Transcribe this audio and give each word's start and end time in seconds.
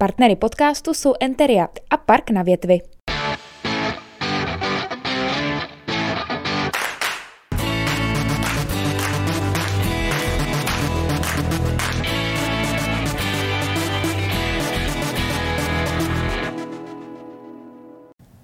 Partnery 0.00 0.36
podcastu 0.36 0.94
jsou 0.94 1.14
Enteria 1.20 1.68
a 1.90 1.96
Park 1.96 2.30
na 2.30 2.42
větvi. 2.42 2.80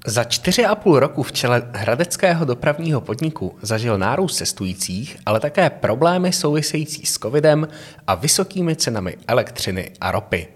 Za 0.07 0.25
čtyři 0.25 0.65
a 0.65 0.75
půl 0.75 1.01
roku 1.01 1.23
v 1.23 1.33
čele 1.33 1.71
hradeckého 1.75 2.45
dopravního 2.45 3.01
podniku 3.01 3.59
zažil 3.63 3.99
nárůst 3.99 4.37
cestujících, 4.37 5.17
ale 5.27 5.41
také 5.41 5.71
problémy 5.71 6.33
související 6.33 7.07
s 7.07 7.19
covidem 7.19 7.69
a 8.07 8.15
vysokými 8.15 8.77
cenami 8.77 9.17
elektřiny 9.29 9.91
a 10.01 10.11
ropy. 10.11 10.54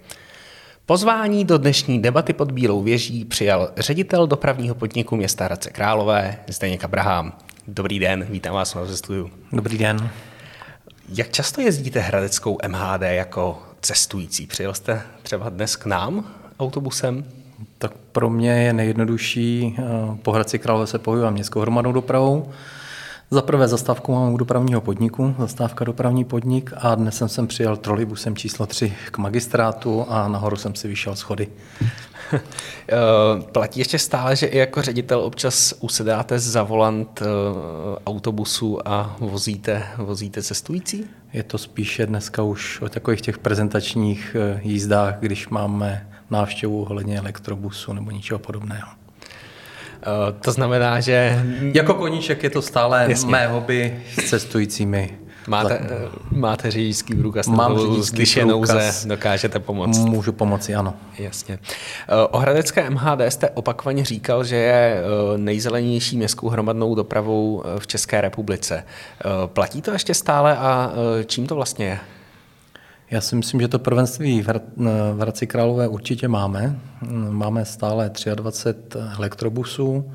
Pozvání 0.88 1.44
do 1.44 1.58
dnešní 1.58 2.02
debaty 2.02 2.32
pod 2.32 2.52
Bílou 2.52 2.82
věží 2.82 3.24
přijal 3.24 3.70
ředitel 3.76 4.26
dopravního 4.26 4.74
podniku 4.74 5.16
města 5.16 5.44
Hradce 5.44 5.70
Králové 5.70 6.36
Zdeněk 6.46 6.84
Abraham. 6.84 7.32
Dobrý 7.66 7.98
den, 7.98 8.26
vítám 8.30 8.54
vás 8.54 8.74
v 8.74 8.96
studiu. 8.96 9.30
Dobrý 9.52 9.78
den. 9.78 10.10
Jak 11.08 11.30
často 11.30 11.60
jezdíte 11.60 12.00
hradeckou 12.00 12.58
MHD 12.68 13.02
jako 13.02 13.62
cestující? 13.80 14.46
Přijel 14.46 14.74
jste 14.74 15.02
třeba 15.22 15.48
dnes 15.48 15.76
k 15.76 15.86
nám 15.86 16.24
autobusem? 16.60 17.24
Tak 17.78 17.92
pro 18.12 18.30
mě 18.30 18.50
je 18.50 18.72
nejjednodušší 18.72 19.76
eh, 19.78 19.82
po 20.22 20.32
Hradci 20.32 20.58
Králové 20.58 20.86
se 20.86 20.98
pohybovat 20.98 21.30
městskou 21.30 21.60
hromadnou 21.60 21.92
dopravou. 21.92 22.50
Za 23.30 23.42
prvé 23.42 23.68
zastávku 23.68 24.12
mám 24.12 24.32
u 24.32 24.36
dopravního 24.36 24.80
podniku, 24.80 25.34
zastávka 25.38 25.84
dopravní 25.84 26.24
podnik 26.24 26.72
a 26.76 26.94
dnes 26.94 27.16
jsem 27.16 27.28
sem 27.28 27.46
přijel 27.46 27.76
trolejbusem 27.76 28.36
číslo 28.36 28.66
3 28.66 28.92
k 29.10 29.18
magistrátu 29.18 30.06
a 30.08 30.28
nahoru 30.28 30.56
jsem 30.56 30.74
si 30.74 30.88
vyšel 30.88 31.16
schody. 31.16 31.48
Eh, 32.90 33.42
platí 33.52 33.80
ještě 33.80 33.98
stále, 33.98 34.36
že 34.36 34.46
i 34.46 34.58
jako 34.58 34.82
ředitel 34.82 35.20
občas 35.20 35.74
usedáte 35.80 36.38
za 36.38 36.62
volant 36.62 37.22
eh, 37.22 37.26
autobusu 38.06 38.88
a 38.88 39.16
vozíte, 39.20 39.86
vozíte 39.96 40.42
cestující? 40.42 41.04
Je 41.32 41.42
to 41.42 41.58
spíše 41.58 42.06
dneska 42.06 42.42
už 42.42 42.80
o 42.80 42.88
takových 42.88 43.20
těch 43.20 43.38
prezentačních 43.38 44.36
jízdách, 44.62 45.18
když 45.20 45.48
máme 45.48 46.08
návštěvu 46.30 46.82
ohledně 46.82 47.18
elektrobusu 47.18 47.92
nebo 47.92 48.10
něčeho 48.10 48.38
podobného. 48.38 48.97
Uh, 50.06 50.40
to 50.40 50.52
znamená, 50.52 51.00
že... 51.00 51.44
Jako 51.74 51.94
koníček 51.94 52.42
je 52.42 52.50
to 52.50 52.62
stále 52.62 53.06
Jasně. 53.08 53.30
mé 53.30 53.46
hobby 53.46 54.02
s 54.18 54.30
cestujícími. 54.30 55.18
Máte, 55.46 55.78
uh, 55.78 56.38
máte 56.38 56.70
řidičský 56.70 57.14
průkaz? 57.14 57.46
Mám 57.46 57.78
řidičský 57.78 58.16
když 58.16 58.36
je 58.36 58.46
nouze, 58.46 58.92
dokážete 59.04 59.58
pomoct? 59.58 59.98
Můžu 59.98 60.32
pomoci, 60.32 60.74
ano. 60.74 60.94
Jasně. 61.18 61.58
Uh, 61.58 62.18
o 62.30 62.38
Hradecké 62.38 62.90
MHD 62.90 63.20
jste 63.28 63.50
opakovaně 63.50 64.04
říkal, 64.04 64.44
že 64.44 64.56
je 64.56 65.02
nejzelenější 65.36 66.16
městskou 66.16 66.48
hromadnou 66.48 66.94
dopravou 66.94 67.62
v 67.78 67.86
České 67.86 68.20
republice. 68.20 68.84
Platí 69.46 69.82
to 69.82 69.90
ještě 69.90 70.14
stále 70.14 70.56
a 70.56 70.92
čím 71.26 71.46
to 71.46 71.54
vlastně 71.54 71.86
je? 71.86 71.98
Já 73.10 73.20
si 73.20 73.36
myslím, 73.36 73.60
že 73.60 73.68
to 73.68 73.78
prvenství 73.78 74.42
v 74.42 75.20
Hradci 75.20 75.46
Králové 75.46 75.88
určitě 75.88 76.28
máme. 76.28 76.78
Máme 77.30 77.64
stále 77.64 78.10
23 78.34 78.98
elektrobusů, 79.18 80.12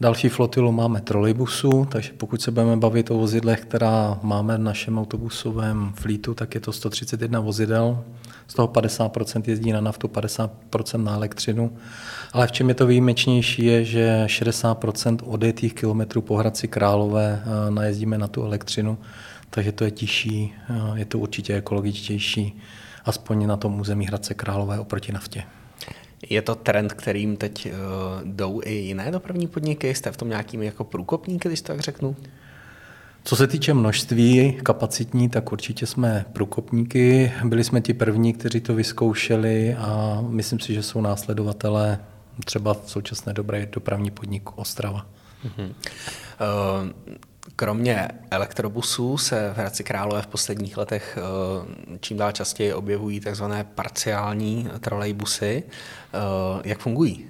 další 0.00 0.28
flotilu 0.28 0.72
máme 0.72 1.00
trolejbusů, 1.00 1.86
takže 1.90 2.12
pokud 2.16 2.42
se 2.42 2.50
budeme 2.50 2.76
bavit 2.76 3.10
o 3.10 3.18
vozidlech, 3.18 3.60
která 3.60 4.18
máme 4.22 4.56
v 4.56 4.60
našem 4.60 4.98
autobusovém 4.98 5.92
flítu, 5.94 6.34
tak 6.34 6.54
je 6.54 6.60
to 6.60 6.72
131 6.72 7.40
vozidel, 7.40 8.04
z 8.48 8.54
toho 8.54 8.68
50% 8.68 9.42
jezdí 9.46 9.72
na 9.72 9.80
naftu, 9.80 10.08
50% 10.08 11.02
na 11.02 11.14
elektřinu. 11.14 11.72
Ale 12.32 12.46
v 12.46 12.52
čem 12.52 12.68
je 12.68 12.74
to 12.74 12.86
výjimečnější 12.86 13.64
je, 13.64 13.84
že 13.84 14.24
60% 14.26 15.18
odjetých 15.24 15.74
kilometrů 15.74 16.22
po 16.22 16.36
Hradci 16.36 16.68
Králové 16.68 17.42
eh, 17.42 17.70
najezdíme 17.70 18.18
na 18.18 18.28
tu 18.28 18.42
elektřinu, 18.42 18.98
takže 19.50 19.72
to 19.72 19.84
je 19.84 19.90
tižší, 19.90 20.54
je 20.94 21.04
to 21.04 21.18
určitě 21.18 21.56
ekologičtější, 21.56 22.60
aspoň 23.04 23.46
na 23.46 23.56
tom 23.56 23.80
území 23.80 24.06
Hradce 24.06 24.34
Králové 24.34 24.78
oproti 24.78 25.12
naftě. 25.12 25.42
Je 26.30 26.42
to 26.42 26.54
trend, 26.54 26.92
kterým 26.92 27.36
teď 27.36 27.66
uh, 27.66 27.72
jdou 28.24 28.60
i 28.64 28.72
jiné 28.72 29.10
dopravní 29.10 29.46
podniky? 29.46 29.94
Jste 29.94 30.12
v 30.12 30.16
tom 30.16 30.28
nějakým 30.28 30.62
jako 30.62 30.84
průkopník, 30.84 31.46
když 31.46 31.60
to 31.60 31.66
tak 31.66 31.80
řeknu? 31.80 32.16
Co 33.24 33.36
se 33.36 33.46
týče 33.46 33.74
množství 33.74 34.58
kapacitní, 34.62 35.28
tak 35.28 35.52
určitě 35.52 35.86
jsme 35.86 36.24
průkopníky. 36.32 37.32
Byli 37.44 37.64
jsme 37.64 37.80
ti 37.80 37.94
první, 37.94 38.32
kteří 38.32 38.60
to 38.60 38.74
vyzkoušeli 38.74 39.74
a 39.74 40.18
myslím 40.28 40.60
si, 40.60 40.74
že 40.74 40.82
jsou 40.82 41.00
následovatelé 41.00 41.98
třeba 42.44 42.74
v 42.74 42.90
současné 42.90 43.32
době 43.32 43.68
dopravní 43.72 44.10
podnik 44.10 44.58
Ostrava. 44.58 45.06
Uh-huh. 45.44 45.66
Uh, 45.66 46.88
Kromě 47.56 48.08
elektrobusů 48.30 49.18
se 49.18 49.52
v 49.54 49.58
Hradci 49.58 49.84
Králové 49.84 50.22
v 50.22 50.26
posledních 50.26 50.76
letech 50.76 51.18
eh, 51.18 51.98
čím 52.00 52.16
dál 52.16 52.32
častěji 52.32 52.74
objevují 52.74 53.20
tzv. 53.20 53.44
parciální 53.74 54.68
trolejbusy. 54.80 55.62
Eh, 55.66 56.18
jak 56.64 56.78
fungují? 56.78 57.26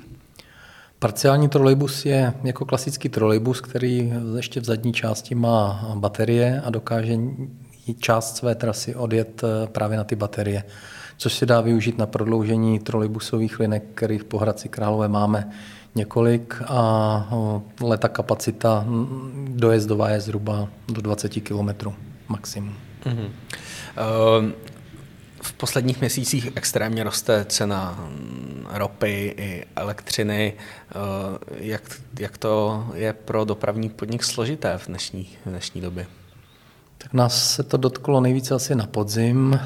Parciální 0.98 1.48
trolejbus 1.48 2.06
je 2.06 2.34
jako 2.44 2.64
klasický 2.64 3.08
trolejbus, 3.08 3.60
který 3.60 4.12
ještě 4.36 4.60
v 4.60 4.64
zadní 4.64 4.92
části 4.92 5.34
má 5.34 5.90
baterie 5.94 6.62
a 6.64 6.70
dokáže 6.70 7.16
část 7.98 8.36
své 8.36 8.54
trasy 8.54 8.94
odjet 8.94 9.42
eh, 9.44 9.66
právě 9.66 9.96
na 9.98 10.04
ty 10.04 10.16
baterie, 10.16 10.64
což 11.16 11.34
se 11.34 11.46
dá 11.46 11.60
využít 11.60 11.98
na 11.98 12.06
prodloužení 12.06 12.78
trolejbusových 12.78 13.60
linek, 13.60 13.84
kterých 13.94 14.24
po 14.24 14.38
Hradci 14.38 14.68
Králové 14.68 15.08
máme 15.08 15.50
několik 15.96 16.62
a 16.66 17.28
leta 17.80 18.08
kapacita 18.08 18.84
dojezdová 19.48 20.08
je 20.08 20.20
zhruba 20.20 20.68
do 20.88 21.00
20 21.00 21.28
km 21.28 21.90
maximum. 22.28 22.74
Mm-hmm. 23.04 23.30
V 25.42 25.52
posledních 25.52 26.00
měsících 26.00 26.48
extrémně 26.54 27.04
roste 27.04 27.44
cena 27.44 28.08
ropy 28.70 29.34
i 29.36 29.64
elektřiny. 29.76 30.54
Jak, 31.56 31.82
jak 32.20 32.38
to 32.38 32.86
je 32.94 33.12
pro 33.12 33.44
dopravní 33.44 33.88
podnik 33.88 34.24
složité 34.24 34.78
v 34.78 34.86
dnešní, 34.86 35.28
v 35.46 35.48
dnešní 35.48 35.80
době? 35.80 36.06
Tak 37.06 37.14
nás 37.14 37.54
se 37.54 37.62
to 37.62 37.76
dotklo 37.76 38.20
nejvíce 38.20 38.54
asi 38.54 38.74
na 38.74 38.86
podzim. 38.86 39.60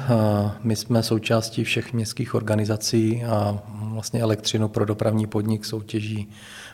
My 0.63 0.75
jsme 0.75 1.03
součástí 1.03 1.63
všech 1.63 1.93
městských 1.93 2.35
organizací 2.35 3.23
a 3.23 3.59
vlastně 3.67 4.21
elektřinu 4.21 4.67
pro 4.67 4.85
dopravní 4.85 5.27
podnik 5.27 5.65
soutěží 5.65 6.29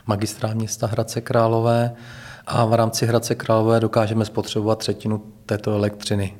magistrát 0.06 0.54
města 0.54 0.86
Hradce 0.86 1.20
Králové 1.20 1.94
a 2.46 2.64
v 2.64 2.74
rámci 2.74 3.06
Hradce 3.06 3.34
Králové 3.34 3.80
dokážeme 3.80 4.24
spotřebovat 4.24 4.78
třetinu 4.78 5.22
této 5.46 5.74
elektřiny. 5.74 6.34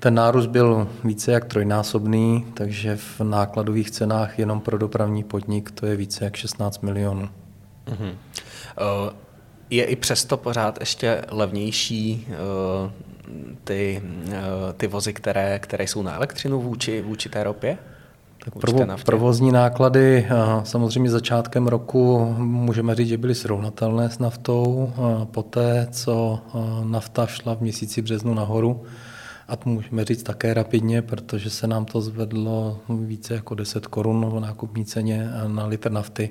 Ten 0.00 0.14
nárůst 0.14 0.46
byl 0.46 0.88
více 1.04 1.32
jak 1.32 1.44
trojnásobný, 1.44 2.46
takže 2.54 2.96
v 2.96 3.20
nákladových 3.20 3.90
cenách 3.90 4.38
jenom 4.38 4.60
pro 4.60 4.78
dopravní 4.78 5.24
podnik 5.24 5.70
to 5.70 5.86
je 5.86 5.96
více 5.96 6.24
jak 6.24 6.36
16 6.36 6.82
milionů. 6.82 7.28
Uh-huh. 7.86 8.10
Uh, 8.10 9.12
je 9.70 9.84
i 9.84 9.96
přesto 9.96 10.36
pořád 10.36 10.80
ještě 10.80 11.22
levnější 11.30 12.26
uh, 12.84 13.13
ty, 13.64 14.02
uh, 14.26 14.32
ty 14.76 14.86
vozy, 14.86 15.12
které, 15.12 15.58
které 15.58 15.84
jsou 15.84 16.02
na 16.02 16.14
elektřinu 16.14 16.60
vůči, 16.60 17.02
vůči 17.02 17.28
té 17.28 17.44
ropě? 17.44 17.78
Tak 18.44 18.54
provo, 18.54 18.86
provozní 19.04 19.52
náklady 19.52 20.26
samozřejmě 20.62 21.10
začátkem 21.10 21.66
roku 21.66 22.34
můžeme 22.38 22.94
říct, 22.94 23.08
že 23.08 23.18
byly 23.18 23.34
srovnatelné 23.34 24.10
s 24.10 24.18
naftou. 24.18 24.92
Poté, 25.30 25.88
co 25.90 26.40
nafta 26.84 27.26
šla 27.26 27.54
v 27.54 27.60
měsíci 27.60 28.02
březnu 28.02 28.34
nahoru, 28.34 28.82
a 29.48 29.56
to 29.56 29.68
můžeme 29.68 30.04
říct 30.04 30.22
také 30.22 30.54
rapidně, 30.54 31.02
protože 31.02 31.50
se 31.50 31.66
nám 31.66 31.84
to 31.84 32.00
zvedlo 32.00 32.78
více 32.88 33.34
jako 33.34 33.54
10 33.54 33.86
korun 33.86 34.30
v 34.30 34.40
nákupní 34.40 34.84
ceně 34.84 35.30
na 35.46 35.66
litr 35.66 35.92
nafty, 35.92 36.30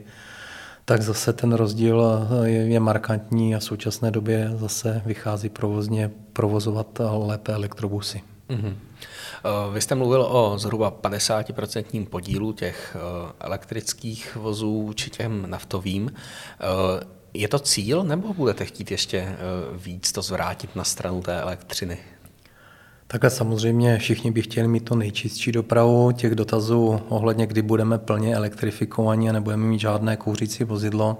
tak 0.86 1.02
zase 1.02 1.34
ten 1.34 1.54
rozdíl 1.54 2.28
je, 2.44 2.68
je 2.68 2.80
markantní 2.80 3.56
a 3.56 3.60
v 3.60 3.64
současné 3.64 4.12
době 4.12 4.52
zase 4.56 5.02
vychází 5.06 5.50
provozně 5.50 6.12
provozovat 6.34 7.02
lépe 7.18 7.54
elektrobusy. 7.54 8.22
Mm-hmm. 8.50 8.76
Vy 9.74 9.82
jste 9.82 9.96
mluvil 9.96 10.22
o 10.22 10.58
zhruba 10.58 10.92
50% 10.92 12.06
podílu 12.08 12.54
těch 12.54 12.96
eh, 12.96 13.34
elektrických 13.40 14.36
vozů 14.36 14.94
či 14.96 15.10
těm 15.10 15.50
naftovým. 15.50 16.14
Eh, 16.14 17.04
je 17.34 17.48
to 17.48 17.60
cíl, 17.60 18.04
nebo 18.04 18.34
budete 18.34 18.66
chtít 18.66 18.92
ještě 18.92 19.36
víc 19.74 20.12
to 20.12 20.22
zvrátit 20.22 20.76
na 20.76 20.84
stranu 20.84 21.22
té 21.22 21.42
elektřiny? 21.42 21.98
Tak 23.14 23.24
a 23.24 23.30
samozřejmě 23.30 23.98
všichni 23.98 24.32
by 24.32 24.42
chtěli 24.42 24.68
mít 24.68 24.86
to 24.86 24.96
nejčistší 24.96 25.52
dopravu. 25.52 26.12
Těch 26.12 26.36
dotazů 26.36 27.02
ohledně, 27.10 27.48
kdy 27.48 27.62
budeme 27.62 27.98
plně 27.98 28.36
elektrifikovaní 28.36 29.30
a 29.30 29.34
nebudeme 29.34 29.66
mít 29.66 29.80
žádné 29.80 30.18
kouřící 30.18 30.64
vozidlo, 30.64 31.18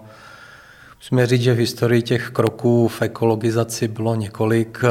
Musíme 0.98 1.28
říct, 1.28 1.42
že 1.42 1.54
v 1.54 1.58
historii 1.58 2.02
těch 2.02 2.30
kroků 2.30 2.88
v 2.88 3.02
ekologizaci 3.02 3.88
bylo 3.88 4.16
několik. 4.16 4.82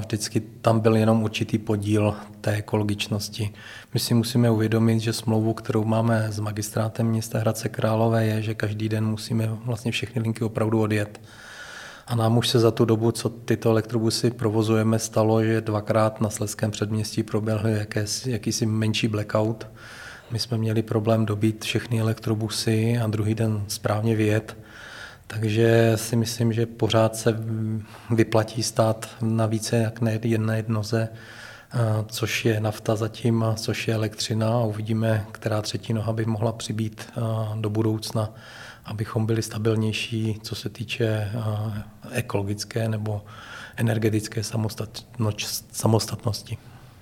Vždycky 0.00 0.40
tam 0.40 0.80
byl 0.80 0.96
jenom 0.96 1.22
určitý 1.22 1.58
podíl 1.58 2.14
té 2.40 2.50
ekologičnosti. 2.50 3.52
My 3.94 4.00
si 4.00 4.14
musíme 4.14 4.50
uvědomit, 4.50 5.00
že 5.00 5.12
smlouvu, 5.12 5.54
kterou 5.54 5.84
máme 5.84 6.26
s 6.30 6.38
magistrátem 6.38 7.06
města 7.06 7.38
Hradce 7.38 7.68
Králové, 7.68 8.26
je, 8.26 8.42
že 8.42 8.54
každý 8.54 8.88
den 8.88 9.06
musíme 9.06 9.48
vlastně 9.64 9.92
všechny 9.92 10.22
linky 10.22 10.44
opravdu 10.44 10.80
odjet. 10.80 11.20
A 12.06 12.14
nám 12.14 12.38
už 12.38 12.48
se 12.48 12.58
za 12.58 12.70
tu 12.70 12.84
dobu, 12.84 13.12
co 13.12 13.28
tyto 13.28 13.70
elektrobusy 13.70 14.30
provozujeme, 14.30 14.98
stalo, 14.98 15.44
že 15.44 15.60
dvakrát 15.60 16.20
na 16.20 16.30
Sleském 16.30 16.70
předměstí 16.70 17.22
proběhl 17.22 17.68
jakýsi, 18.26 18.66
menší 18.66 19.08
blackout. 19.08 19.66
My 20.30 20.38
jsme 20.38 20.58
měli 20.58 20.82
problém 20.82 21.26
dobít 21.26 21.64
všechny 21.64 22.00
elektrobusy 22.00 22.98
a 22.98 23.06
druhý 23.06 23.34
den 23.34 23.64
správně 23.68 24.16
vyjet. 24.16 24.56
Takže 25.26 25.92
si 25.96 26.16
myslím, 26.16 26.52
že 26.52 26.66
pořád 26.66 27.16
se 27.16 27.36
vyplatí 28.10 28.62
stát 28.62 29.08
na 29.20 29.46
více 29.46 29.76
jak 29.76 30.00
na 30.00 30.10
jedné 30.10 30.56
jednoze, 30.56 31.08
což 32.06 32.44
je 32.44 32.60
nafta 32.60 32.96
zatím, 32.96 33.44
což 33.56 33.88
je 33.88 33.94
elektřina 33.94 34.48
a 34.48 34.64
uvidíme, 34.64 35.26
která 35.32 35.62
třetí 35.62 35.92
noha 35.92 36.12
by 36.12 36.24
mohla 36.24 36.52
přibít 36.52 37.12
do 37.54 37.70
budoucna, 37.70 38.30
abychom 38.84 39.26
byli 39.26 39.42
stabilnější, 39.42 40.40
co 40.42 40.54
se 40.54 40.68
týče 40.68 41.32
ekologické 42.10 42.88
nebo 42.88 43.24
energetické 43.76 44.42
samostatnosti. 45.72 46.58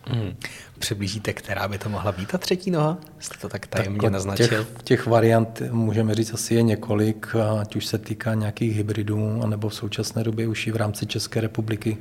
Hmm. 0.06 0.37
Přiblížíte, 0.79 1.32
která 1.32 1.69
by 1.69 1.79
to 1.79 1.88
mohla 1.88 2.12
být 2.12 2.29
ta 2.29 2.38
třetí 2.38 2.71
noha? 2.71 2.99
Jste 3.19 3.38
to 3.38 3.49
tak 3.49 3.67
tajemně 3.67 4.00
tak 4.00 4.12
naznačil? 4.12 4.49
Těch, 4.49 4.67
těch 4.85 5.06
variant 5.06 5.62
můžeme 5.71 6.15
říct 6.15 6.35
asi 6.35 6.55
je 6.55 6.62
několik, 6.62 7.27
ať 7.61 7.77
už 7.77 7.87
se 7.87 7.99
týká 7.99 8.35
nějakých 8.35 8.77
hybridů, 8.77 9.41
anebo 9.43 9.69
v 9.69 9.75
současné 9.75 10.25
době 10.25 10.49
už 10.49 10.67
i 10.67 10.73
v 10.73 10.77
rámci 10.77 11.06
České 11.06 11.41
republiky 11.41 11.99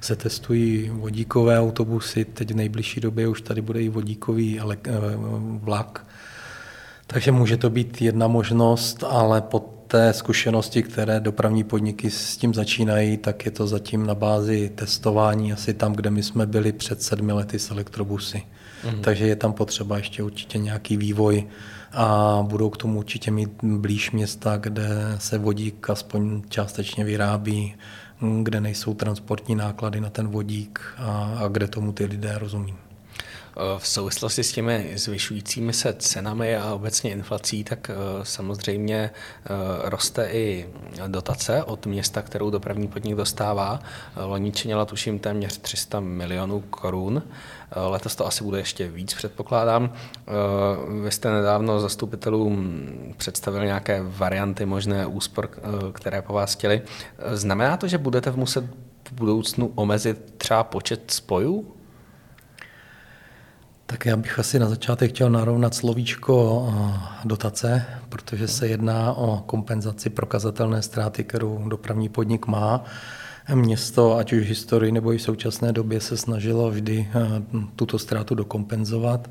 se 0.00 0.16
testují 0.16 0.88
vodíkové 0.88 1.60
autobusy, 1.60 2.24
teď 2.24 2.50
v 2.50 2.56
nejbližší 2.56 3.00
době 3.00 3.28
už 3.28 3.40
tady 3.42 3.60
bude 3.60 3.82
i 3.82 3.88
vodíkový 3.88 4.60
eh, 4.60 4.64
vlak. 5.46 6.06
Takže 7.12 7.32
může 7.32 7.56
to 7.56 7.70
být 7.70 8.02
jedna 8.02 8.28
možnost, 8.28 9.04
ale 9.04 9.40
pod 9.40 9.72
té 9.86 10.12
zkušenosti, 10.12 10.82
které 10.82 11.20
dopravní 11.20 11.64
podniky 11.64 12.10
s 12.10 12.36
tím 12.36 12.54
začínají, 12.54 13.16
tak 13.16 13.44
je 13.44 13.50
to 13.50 13.66
zatím 13.66 14.06
na 14.06 14.14
bázi 14.14 14.72
testování 14.74 15.52
asi 15.52 15.74
tam, 15.74 15.92
kde 15.92 16.10
my 16.10 16.22
jsme 16.22 16.46
byli 16.46 16.72
před 16.72 17.02
sedmi 17.02 17.32
lety 17.32 17.58
s 17.58 17.70
elektrobusy. 17.70 18.42
Mm. 18.84 19.02
Takže 19.02 19.26
je 19.26 19.36
tam 19.36 19.52
potřeba 19.52 19.96
ještě 19.96 20.22
určitě 20.22 20.58
nějaký 20.58 20.96
vývoj 20.96 21.44
a 21.92 22.38
budou 22.48 22.70
k 22.70 22.76
tomu 22.76 22.98
určitě 22.98 23.30
mít 23.30 23.50
blíž 23.62 24.10
města, 24.10 24.56
kde 24.56 24.88
se 25.18 25.38
vodík 25.38 25.90
aspoň 25.90 26.42
částečně 26.48 27.04
vyrábí, 27.04 27.74
kde 28.42 28.60
nejsou 28.60 28.94
transportní 28.94 29.54
náklady 29.54 30.00
na 30.00 30.10
ten 30.10 30.28
vodík 30.28 30.80
a, 30.98 31.38
a 31.44 31.48
kde 31.48 31.68
tomu 31.68 31.92
ty 31.92 32.04
lidé 32.04 32.38
rozumí. 32.38 32.74
V 33.78 33.88
souvislosti 33.88 34.44
s 34.44 34.52
těmi 34.52 34.92
zvyšujícími 34.94 35.72
se 35.72 35.92
cenami 35.92 36.56
a 36.56 36.74
obecně 36.74 37.10
inflací, 37.10 37.64
tak 37.64 37.90
eh, 37.90 37.94
samozřejmě 38.22 38.96
eh, 39.00 39.48
roste 39.82 40.30
i 40.30 40.68
dotace 41.06 41.62
od 41.62 41.86
města, 41.86 42.22
kterou 42.22 42.50
dopravní 42.50 42.88
podnik 42.88 43.14
dostává. 43.14 43.80
Loni 44.16 44.52
činila 44.52 44.84
tuším 44.84 45.18
téměř 45.18 45.58
300 45.58 46.00
milionů 46.00 46.60
korun. 46.60 47.22
Letos 47.76 48.16
to 48.16 48.26
asi 48.26 48.44
bude 48.44 48.58
ještě 48.58 48.88
víc, 48.88 49.14
předpokládám. 49.14 49.92
Vy 51.04 51.10
jste 51.10 51.30
nedávno 51.30 51.80
zastupitelům 51.80 52.82
představili 53.16 53.66
nějaké 53.66 54.02
varianty 54.02 54.66
možné 54.66 55.06
úspor, 55.06 55.50
eh, 55.52 55.60
které 55.92 56.22
po 56.22 56.32
vás 56.32 56.54
chtěli. 56.54 56.82
Znamená 57.32 57.76
to, 57.76 57.88
že 57.88 57.98
budete 57.98 58.30
muset 58.30 58.64
v 59.08 59.12
budoucnu 59.12 59.72
omezit 59.74 60.34
třeba 60.38 60.64
počet 60.64 61.10
spojů? 61.10 61.74
Tak 63.92 64.06
já 64.06 64.16
bych 64.16 64.38
asi 64.38 64.58
na 64.58 64.68
začátek 64.68 65.10
chtěl 65.10 65.30
narovnat 65.30 65.74
slovíčko 65.74 66.68
eh, 66.68 67.00
dotace, 67.24 67.84
protože 68.08 68.48
se 68.48 68.68
jedná 68.68 69.12
o 69.12 69.42
kompenzaci 69.46 70.10
prokazatelné 70.10 70.82
ztráty, 70.82 71.24
kterou 71.24 71.68
dopravní 71.68 72.08
podnik 72.08 72.46
má. 72.46 72.84
Město, 73.54 74.16
ať 74.16 74.32
už 74.32 74.42
v 74.42 74.48
historii 74.48 74.92
nebo 74.92 75.12
i 75.12 75.18
v 75.18 75.22
současné 75.22 75.72
době, 75.72 76.00
se 76.00 76.16
snažilo 76.16 76.70
vždy 76.70 77.08
eh, 77.14 77.42
tuto 77.76 77.98
ztrátu 77.98 78.34
dokompenzovat. 78.34 79.30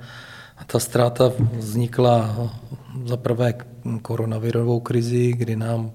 A 0.57 0.63
ta 0.63 0.79
ztráta 0.79 1.31
vznikla 1.57 2.35
eh, 2.37 2.49
za 3.05 3.17
prvé 3.17 3.53
koronavirovou 4.01 4.79
krizi, 4.79 5.33
kdy 5.33 5.55
nám 5.55 5.91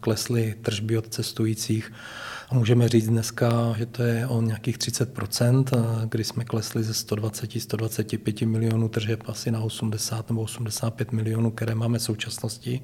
klesly 0.00 0.54
tržby 0.62 0.98
od 0.98 1.08
cestujících 1.08 1.92
a 2.50 2.54
můžeme 2.54 2.88
říct 2.88 3.08
dneska, 3.08 3.74
že 3.78 3.86
to 3.86 4.02
je 4.02 4.26
o 4.26 4.42
nějakých 4.42 4.78
30% 4.78 5.64
kdy 6.08 6.24
jsme 6.24 6.44
klesli 6.44 6.82
ze 6.82 6.92
120-125 6.92 8.46
milionů 8.46 8.88
tržeb 8.88 9.22
asi 9.26 9.50
na 9.50 9.60
80 9.60 10.30
nebo 10.30 10.42
85 10.42 11.12
milionů, 11.12 11.50
které 11.50 11.74
máme 11.74 11.98
v 11.98 12.02
současnosti. 12.02 12.80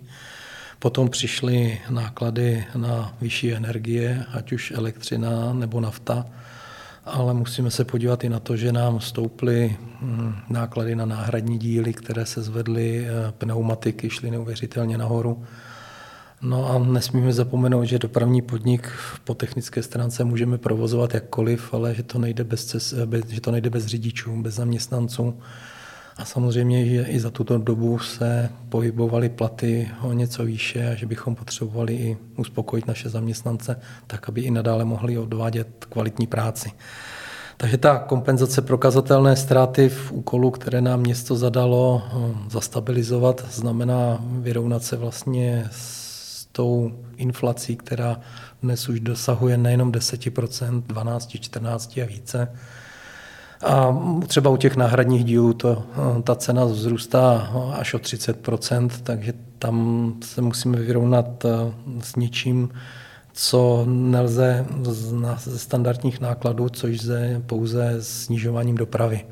Potom 0.79 1.09
přišly 1.09 1.81
náklady 1.91 2.65
na 2.77 3.17
vyšší 3.21 3.53
energie, 3.53 4.25
ať 4.33 4.53
už 4.53 4.71
elektřina 4.71 5.53
nebo 5.53 5.81
nafta, 5.81 6.27
ale 7.05 7.35
musíme 7.35 7.71
se 7.71 7.85
podívat 7.85 8.25
i 8.25 8.29
na 8.29 8.41
to, 8.41 8.57
že 8.57 8.73
nám 8.73 9.01
stouply 9.01 9.77
hm, 10.01 10.35
náklady 10.49 10.97
na 10.97 11.05
náhradní 11.05 11.59
díly, 11.59 11.93
které 11.93 12.27
se 12.27 12.43
zvedly, 12.43 13.07
eh, 13.07 13.33
pneumatiky 13.39 14.11
šly 14.11 14.31
neuvěřitelně 14.31 14.99
nahoru. 14.99 15.45
No 16.45 16.71
a 16.71 16.79
nesmíme 16.79 17.33
zapomenout, 17.33 17.85
že 17.85 17.99
dopravní 17.99 18.43
podnik 18.43 18.89
po 19.25 19.35
technické 19.35 19.83
stránce 19.83 20.25
můžeme 20.25 20.59
provozovat 20.59 21.15
jakkoliv, 21.15 21.75
ale 21.75 21.95
že 21.95 22.03
to 22.03 22.19
nejde 22.19 22.45
bez, 22.45 22.65
cest, 22.65 22.93
bez, 22.93 23.29
že 23.29 23.41
to 23.41 23.51
nejde 23.51 23.71
bez 23.71 23.87
řidičů, 23.87 24.43
bez 24.43 24.55
zaměstnanců. 24.55 25.35
A 26.17 26.25
samozřejmě, 26.25 26.87
že 26.87 27.03
i 27.03 27.21
za 27.21 27.31
tuto 27.31 27.59
dobu 27.59 27.99
se 27.99 28.51
pohybovaly 28.69 29.29
platy 29.29 29.91
o 30.03 30.13
něco 30.13 30.45
výše 30.45 30.89
a 30.89 30.95
že 30.95 31.07
bychom 31.07 31.35
potřebovali 31.35 31.95
i 31.95 32.17
uspokojit 32.37 32.87
naše 32.87 33.09
zaměstnance 33.09 33.81
tak, 34.07 34.29
aby 34.29 34.41
i 34.41 34.51
nadále 34.51 34.85
mohli 34.85 35.19
odvádět 35.19 35.85
kvalitní 35.89 36.27
práci. 36.27 36.73
Takže 37.57 37.79
ta 37.79 37.99
kompenzace 37.99 38.63
prokazatelné 38.63 39.37
ztráty 39.37 39.89
v 39.89 40.13
úkolu, 40.13 40.51
které 40.51 40.81
nám 40.81 41.01
město 41.01 41.37
zadalo 41.37 42.03
zastabilizovat, 42.51 43.45
znamená 43.51 44.19
vyrovnat 44.23 44.83
se 44.83 44.97
vlastně 44.97 45.69
s 45.73 46.14
tou 46.55 46.93
inflací, 47.17 47.77
která 47.77 48.21
dnes 48.63 48.89
už 48.89 49.01
dosahuje 49.01 49.57
nejenom 49.57 49.93
10%, 49.93 50.83
12, 50.83 51.29
14 51.41 51.99
a 52.03 52.07
více. 52.07 52.49
A 53.65 53.99
třeba 54.27 54.51
u 54.51 54.57
těch 54.57 54.77
náhradních 54.77 55.25
dílů 55.25 55.53
to, 55.53 55.83
ta 56.25 56.35
cena 56.35 56.65
vzrůstá 56.65 57.53
až 57.73 57.95
o 57.95 57.99
30%, 57.99 58.91
takže 59.03 59.33
tam 59.59 60.15
se 60.23 60.43
musíme 60.43 60.79
vyrovnat 60.79 61.45
eh, 61.45 61.49
s 62.01 62.17
něčím, 62.17 62.69
co 63.33 63.85
nelze 63.89 64.67
ze 65.37 65.59
standardních 65.59 66.21
nákladů, 66.21 66.69
což 66.69 67.03
je 67.03 67.43
pouze 67.47 67.97
snižováním 68.01 68.77
dopravy. 68.77 69.25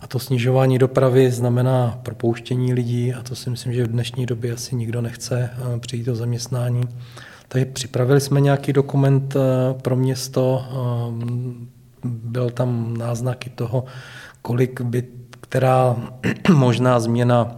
A 0.00 0.06
to 0.06 0.18
snižování 0.18 0.78
dopravy 0.78 1.30
znamená 1.30 1.98
propouštění 2.02 2.74
lidí 2.74 3.14
a 3.14 3.22
to 3.22 3.36
si 3.36 3.50
myslím, 3.50 3.72
že 3.72 3.84
v 3.84 3.92
dnešní 3.92 4.26
době 4.26 4.52
asi 4.52 4.76
nikdo 4.76 5.00
nechce 5.00 5.50
eh, 5.52 5.78
přijít 5.78 6.04
do 6.06 6.16
zaměstnání. 6.16 6.82
Takže 7.48 7.66
připravili 7.66 8.20
jsme 8.20 8.40
nějaký 8.40 8.72
dokument 8.72 9.36
eh, 9.36 9.74
pro 9.82 9.96
město, 9.96 10.64
eh, 10.64 10.74
byl 12.04 12.50
tam 12.50 12.96
náznaky 12.96 13.50
toho, 13.50 13.84
kolik 14.42 14.80
by 14.80 15.04
která 15.50 15.96
možná 16.54 17.00
změna 17.00 17.56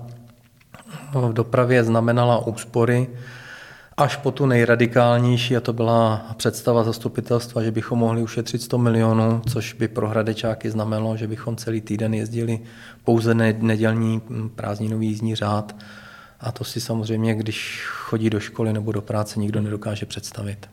v 1.15 1.33
dopravě 1.33 1.85
znamenala 1.85 2.47
úspory 2.47 3.09
až 3.97 4.17
po 4.17 4.31
tu 4.31 4.47
nejradikálnější, 4.47 5.57
a 5.57 5.61
to 5.61 5.73
byla 5.73 6.27
představa 6.37 6.85
zastupitelstva, 6.85 7.63
že 7.63 7.71
bychom 7.71 7.99
mohli 7.99 8.23
ušetřit 8.23 8.63
100 8.63 8.79
milionů, 8.79 9.43
což 9.53 9.73
by 9.73 9.89
pro 9.89 10.09
Hradečáky 10.09 10.71
znamenalo, 10.71 11.17
že 11.17 11.29
bychom 11.29 11.57
celý 11.57 11.81
týden 11.81 12.15
jezdili 12.15 12.61
pouze 13.05 13.35
nedělní 13.35 14.21
prázdninový 14.55 15.07
jízdní 15.07 15.35
řád. 15.35 15.77
A 16.41 16.53
to 16.53 16.65
si 16.65 16.81
samozřejmě, 16.81 17.35
když 17.35 17.85
chodí 17.89 18.31
do 18.31 18.41
školy 18.41 18.73
nebo 18.73 18.93
do 18.93 19.03
práce, 19.03 19.41
nikdo 19.41 19.61
nedokáže 19.61 20.07
představit 20.07 20.69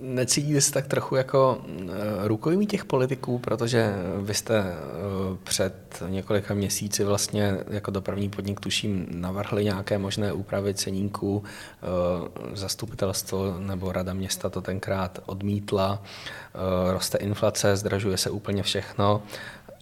necítíte 0.00 0.60
se 0.60 0.72
tak 0.72 0.86
trochu 0.86 1.16
jako 1.16 1.58
eh, 1.68 2.28
rukojmí 2.28 2.66
těch 2.66 2.84
politiků, 2.84 3.38
protože 3.38 3.94
vy 4.20 4.34
jste 4.34 4.58
eh, 4.58 4.74
před 5.44 6.02
několika 6.08 6.54
měsíci 6.54 7.04
vlastně 7.04 7.58
jako 7.70 7.90
dopravní 7.90 8.28
podnik 8.28 8.60
tuším 8.60 9.06
navrhli 9.10 9.64
nějaké 9.64 9.98
možné 9.98 10.32
úpravy 10.32 10.74
ceníků, 10.74 11.44
eh, 11.44 11.86
zastupitelstvo 12.56 13.54
nebo 13.58 13.92
rada 13.92 14.12
města 14.12 14.50
to 14.50 14.60
tenkrát 14.60 15.18
odmítla, 15.26 16.02
roste 16.90 17.18
inflace, 17.18 17.76
zdražuje 17.76 18.16
se 18.16 18.30
úplně 18.30 18.62
všechno. 18.62 19.22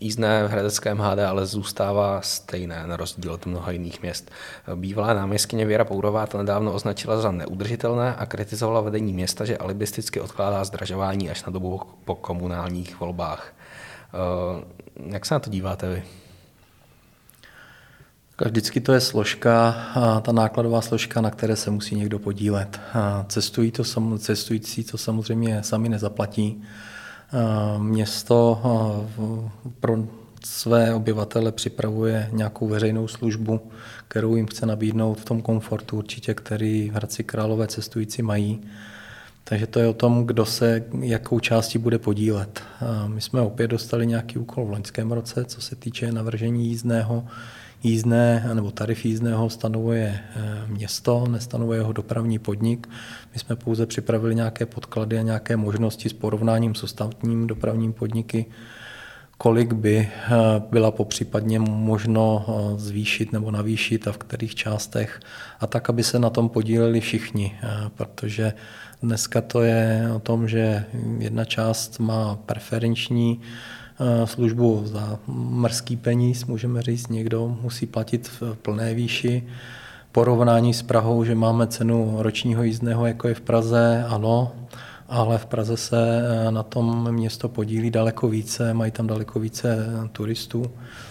Jízdné 0.00 0.44
v 0.44 0.50
Hradeckém 0.50 0.98
HD 0.98 1.18
ale 1.18 1.46
zůstává 1.46 2.20
stejné, 2.20 2.86
na 2.86 2.96
rozdíl 2.96 3.32
od 3.32 3.46
mnoha 3.46 3.70
jiných 3.70 4.02
měst. 4.02 4.30
Bývalá 4.74 5.14
náměstkyně 5.14 5.66
Věra 5.66 5.84
Pourová 5.84 6.26
to 6.26 6.38
nedávno 6.38 6.72
označila 6.72 7.20
za 7.20 7.30
neudržitelné 7.30 8.14
a 8.14 8.26
kritizovala 8.26 8.80
vedení 8.80 9.12
města, 9.12 9.44
že 9.44 9.58
alibisticky 9.58 10.20
odkládá 10.20 10.64
zdražování 10.64 11.30
až 11.30 11.44
na 11.44 11.52
dobu 11.52 11.80
po 12.04 12.14
komunálních 12.14 13.00
volbách. 13.00 13.54
Jak 15.06 15.26
se 15.26 15.34
na 15.34 15.40
to 15.40 15.50
díváte 15.50 15.88
vy? 15.88 16.02
Vždycky 18.44 18.80
to 18.80 18.92
je 18.92 19.00
složka, 19.00 19.74
ta 20.22 20.32
nákladová 20.32 20.80
složka, 20.80 21.20
na 21.20 21.30
které 21.30 21.56
se 21.56 21.70
musí 21.70 21.94
někdo 21.94 22.18
podílet. 22.18 22.80
Cestují 23.28 23.70
to, 23.70 23.82
cestující 24.18 24.84
to 24.84 24.98
samozřejmě 24.98 25.62
sami 25.62 25.88
nezaplatí. 25.88 26.62
Město 27.78 28.60
pro 29.80 29.96
své 30.44 30.94
obyvatele 30.94 31.52
připravuje 31.52 32.30
nějakou 32.32 32.68
veřejnou 32.68 33.08
službu, 33.08 33.60
kterou 34.08 34.36
jim 34.36 34.46
chce 34.46 34.66
nabídnout 34.66 35.20
v 35.20 35.24
tom 35.24 35.42
komfortu 35.42 35.96
určitě, 35.96 36.34
který 36.34 36.90
v 36.90 36.94
Hradci 36.94 37.24
Králové 37.24 37.66
cestující 37.66 38.22
mají. 38.22 38.60
Takže 39.44 39.66
to 39.66 39.78
je 39.78 39.88
o 39.88 39.92
tom, 39.92 40.26
kdo 40.26 40.46
se 40.46 40.84
jakou 41.00 41.40
částí 41.40 41.78
bude 41.78 41.98
podílet. 41.98 42.62
My 43.06 43.20
jsme 43.20 43.40
opět 43.40 43.68
dostali 43.68 44.06
nějaký 44.06 44.38
úkol 44.38 44.64
v 44.66 44.70
loňském 44.70 45.12
roce, 45.12 45.44
co 45.44 45.60
se 45.60 45.76
týče 45.76 46.12
navržení 46.12 46.68
jízdného 46.68 47.24
jízdné 47.86 48.50
nebo 48.54 48.70
tarif 48.70 49.04
jízdného 49.04 49.50
stanovuje 49.50 50.20
eh, 50.36 50.66
město, 50.66 51.26
nestanovuje 51.30 51.82
ho 51.82 51.92
dopravní 51.92 52.38
podnik. 52.38 52.88
My 53.32 53.38
jsme 53.38 53.56
pouze 53.56 53.86
připravili 53.86 54.34
nějaké 54.34 54.66
podklady 54.66 55.18
a 55.18 55.22
nějaké 55.22 55.56
možnosti 55.56 56.08
s 56.08 56.12
porovnáním 56.12 56.74
s 56.74 56.82
ostatním 56.82 57.46
dopravním 57.46 57.92
podniky, 57.92 58.46
kolik 59.38 59.72
by 59.72 59.96
eh, 59.98 60.30
byla 60.70 60.90
popřípadně 60.90 61.58
možno 61.58 62.46
eh, 62.48 62.78
zvýšit 62.78 63.32
nebo 63.32 63.50
navýšit 63.50 64.08
a 64.08 64.12
v 64.12 64.18
kterých 64.18 64.54
částech 64.54 65.20
a 65.60 65.66
tak, 65.66 65.90
aby 65.90 66.02
se 66.02 66.18
na 66.18 66.30
tom 66.30 66.48
podíleli 66.48 67.00
všichni, 67.00 67.58
protože 67.94 68.52
dneska 69.02 69.40
to 69.40 69.62
je 69.62 70.08
o 70.16 70.18
tom, 70.18 70.48
že 70.48 70.84
jedna 71.18 71.44
část 71.44 71.98
má 71.98 72.38
preferenční 72.46 73.40
službu 74.24 74.82
za 74.84 75.18
mrzký 75.28 75.96
peníz, 75.96 76.44
můžeme 76.44 76.82
říct, 76.82 77.08
někdo 77.08 77.56
musí 77.62 77.86
platit 77.86 78.30
v 78.40 78.56
plné 78.62 78.94
výši. 78.94 79.46
Porovnání 80.12 80.74
s 80.74 80.82
Prahou, 80.82 81.24
že 81.24 81.34
máme 81.34 81.66
cenu 81.66 82.16
ročního 82.18 82.62
jízdného, 82.62 83.06
jako 83.06 83.28
je 83.28 83.34
v 83.34 83.40
Praze, 83.40 84.04
ano, 84.08 84.52
ale 85.08 85.38
v 85.38 85.46
Praze 85.46 85.76
se 85.76 85.98
eh, 85.98 86.50
na 86.50 86.62
tom 86.62 87.12
město 87.12 87.48
podílí 87.48 87.90
daleko 87.90 88.28
více, 88.28 88.74
mají 88.74 88.92
tam 88.92 89.06
daleko 89.06 89.40
více 89.40 89.76
eh, 89.78 90.08
turistů. 90.08 90.70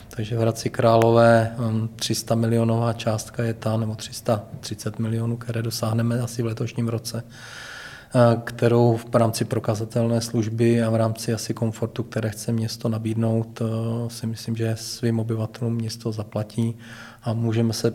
Takže 0.10 0.38
v 0.38 0.39
Hradci 0.39 0.70
Králové 0.70 1.56
300 1.96 2.36
milionová 2.36 2.94
částka 2.94 3.44
je 3.44 3.54
ta, 3.54 3.77
nebo 3.77 3.96
330 3.96 5.00
milionů, 5.00 5.38
které 5.38 5.62
dosáhneme 5.62 6.20
asi 6.20 6.42
v 6.42 6.46
letošním 6.46 6.88
roce 6.88 7.24
kterou 8.43 8.97
v 8.97 9.15
rámci 9.15 9.45
prokazatelné 9.45 10.21
služby 10.21 10.83
a 10.83 10.89
v 10.89 10.95
rámci 10.95 11.33
asi 11.33 11.53
komfortu, 11.53 12.03
které 12.03 12.29
chce 12.29 12.51
město 12.51 12.89
nabídnout, 12.89 13.62
si 14.07 14.27
myslím, 14.27 14.55
že 14.55 14.75
svým 14.75 15.19
obyvatelům 15.19 15.75
město 15.75 16.12
zaplatí 16.12 16.77
a 17.24 17.33
můžeme 17.33 17.74
se 17.74 17.93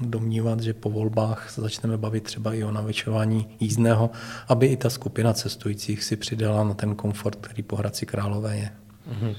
domnívat, 0.00 0.60
že 0.60 0.74
po 0.74 0.90
volbách 0.90 1.52
začneme 1.56 1.96
bavit 1.96 2.24
třeba 2.24 2.54
i 2.54 2.64
o 2.64 2.70
navyšování 2.70 3.48
jízdného, 3.60 4.10
aby 4.48 4.66
i 4.66 4.76
ta 4.76 4.90
skupina 4.90 5.32
cestujících 5.32 6.04
si 6.04 6.16
přidala 6.16 6.64
na 6.64 6.74
ten 6.74 6.94
komfort, 6.94 7.46
který 7.46 7.62
po 7.62 7.76
Hradci 7.76 8.06
Králové 8.06 8.56
je. 8.56 8.70
Mhm. 9.06 9.34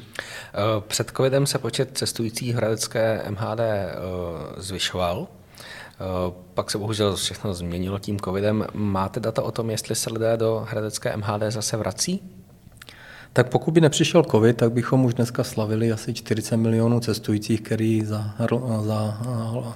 Před 0.88 1.12
covidem 1.18 1.46
se 1.46 1.58
počet 1.58 1.98
cestujících 1.98 2.56
Hradecké 2.56 3.24
MHD 3.30 3.60
zvyšoval. 4.58 5.28
Eh, 5.94 6.34
pak 6.54 6.72
se 6.72 6.78
bohužel 6.78 7.16
všechno 7.16 7.54
změnilo 7.54 8.00
tím 8.00 8.20
covidem. 8.20 8.66
Máte 8.74 9.20
data 9.20 9.42
o 9.42 9.52
tom, 9.52 9.70
jestli 9.70 9.96
se 9.96 10.14
lidé 10.14 10.38
do 10.38 10.68
Hradecké 10.70 11.18
MHD 11.18 11.42
zase 11.52 11.78
vrací? 11.78 12.22
Tak 13.34 13.50
pokud 13.50 13.72
by 13.72 13.82
nepřišel 13.82 14.24
covid, 14.24 14.58
tak 14.58 14.72
bychom 14.72 15.06
už 15.06 15.14
dneska 15.14 15.44
slavili 15.44 15.92
asi 15.92 16.14
40 16.14 16.58
milionů 16.58 17.00
cestujících, 17.00 17.62
který 17.62 18.06
za, 18.06 18.36
za 18.82 19.22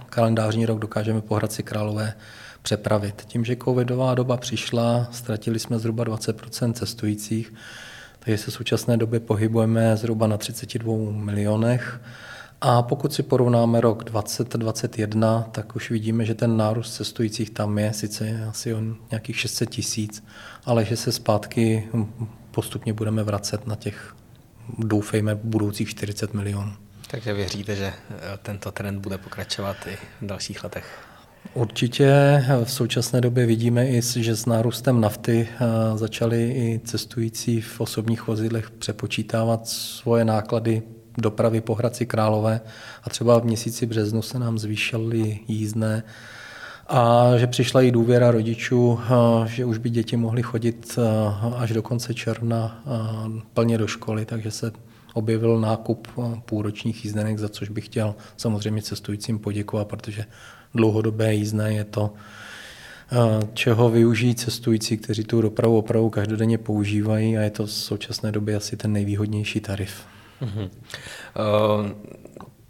kalendářní 0.09 0.65
rok 0.65 0.79
dokážeme 0.79 1.21
po 1.21 1.35
Hradci 1.35 1.63
Králové 1.63 2.13
přepravit. 2.61 3.23
Tím, 3.27 3.45
že 3.45 3.55
covidová 3.63 4.15
doba 4.15 4.37
přišla, 4.37 5.07
ztratili 5.11 5.59
jsme 5.59 5.79
zhruba 5.79 6.03
20 6.03 6.41
cestujících, 6.73 7.53
takže 8.19 8.37
se 8.37 8.51
v 8.51 8.53
současné 8.53 8.97
době 8.97 9.19
pohybujeme 9.19 9.97
zhruba 9.97 10.27
na 10.27 10.37
32 10.37 11.11
milionech. 11.11 12.01
A 12.61 12.81
pokud 12.81 13.13
si 13.13 13.23
porovnáme 13.23 13.81
rok 13.81 14.03
2021, 14.03 15.47
tak 15.51 15.75
už 15.75 15.91
vidíme, 15.91 16.25
že 16.25 16.35
ten 16.35 16.57
nárůst 16.57 16.95
cestujících 16.95 17.49
tam 17.49 17.77
je 17.77 17.93
sice 17.93 18.45
asi 18.49 18.73
o 18.73 18.81
nějakých 19.11 19.39
600 19.39 19.69
tisíc, 19.69 20.23
ale 20.65 20.85
že 20.85 20.97
se 20.97 21.11
zpátky 21.11 21.89
postupně 22.51 22.93
budeme 22.93 23.23
vracet 23.23 23.67
na 23.67 23.75
těch, 23.75 24.15
doufejme, 24.77 25.35
budoucích 25.35 25.89
40 25.89 26.33
milionů. 26.33 26.73
Takže 27.11 27.33
věříte, 27.33 27.75
že 27.75 27.85
eh, 27.85 27.93
tento 28.41 28.71
trend 28.71 28.99
bude 28.99 29.17
pokračovat 29.17 29.77
i 29.87 29.95
v 30.21 30.25
dalších 30.25 30.63
letech? 30.63 30.85
Určitě 31.53 32.13
v 32.63 32.71
současné 32.71 33.21
době 33.21 33.45
vidíme 33.45 33.87
i, 33.87 34.01
že 34.01 34.35
s 34.35 34.45
nárůstem 34.45 35.01
nafty 35.01 35.49
eh, 35.51 35.97
začali 35.97 36.51
i 36.51 36.81
cestující 36.85 37.61
v 37.61 37.81
osobních 37.81 38.27
vozidlech 38.27 38.69
přepočítávat 38.69 39.67
svoje 39.67 40.25
náklady 40.25 40.81
dopravy 41.17 41.61
po 41.61 41.75
Hradci 41.75 42.05
Králové 42.05 42.61
a 43.03 43.09
třeba 43.09 43.39
v 43.39 43.43
měsíci 43.43 43.85
březnu 43.85 44.21
se 44.21 44.39
nám 44.39 44.59
zvýšily 44.59 45.39
jízdné 45.47 46.03
a 46.87 47.31
že 47.37 47.47
přišla 47.47 47.81
i 47.81 47.91
důvěra 47.91 48.31
rodičů, 48.31 48.99
že 49.45 49.65
už 49.65 49.77
by 49.77 49.89
děti 49.89 50.17
mohly 50.17 50.43
chodit 50.43 50.99
až 51.57 51.71
do 51.71 51.81
konce 51.81 52.13
června 52.13 52.83
plně 53.53 53.77
do 53.77 53.87
školy, 53.87 54.25
takže 54.25 54.51
se 54.51 54.71
objevil 55.13 55.59
nákup 55.59 56.07
půlročních 56.45 57.05
jízdenek, 57.05 57.37
za 57.39 57.49
což 57.49 57.69
bych 57.69 57.85
chtěl 57.85 58.15
samozřejmě 58.37 58.81
cestujícím 58.81 59.39
poděkovat, 59.39 59.87
protože 59.87 60.25
dlouhodobé 60.73 61.33
jízdné 61.33 61.73
je 61.73 61.83
to, 61.83 62.13
čeho 63.53 63.89
využijí 63.89 64.35
cestující, 64.35 64.97
kteří 64.97 65.23
tu 65.23 65.41
dopravu 65.41 65.77
opravdu 65.77 66.09
každodenně 66.09 66.57
používají 66.57 67.37
a 67.37 67.41
je 67.41 67.49
to 67.49 67.65
v 67.65 67.71
současné 67.71 68.31
době 68.31 68.55
asi 68.55 68.77
ten 68.77 68.93
nejvýhodnější 68.93 69.59
tarif. 69.59 70.05
Mm-hmm. 70.41 70.69
Uh, 71.79 71.89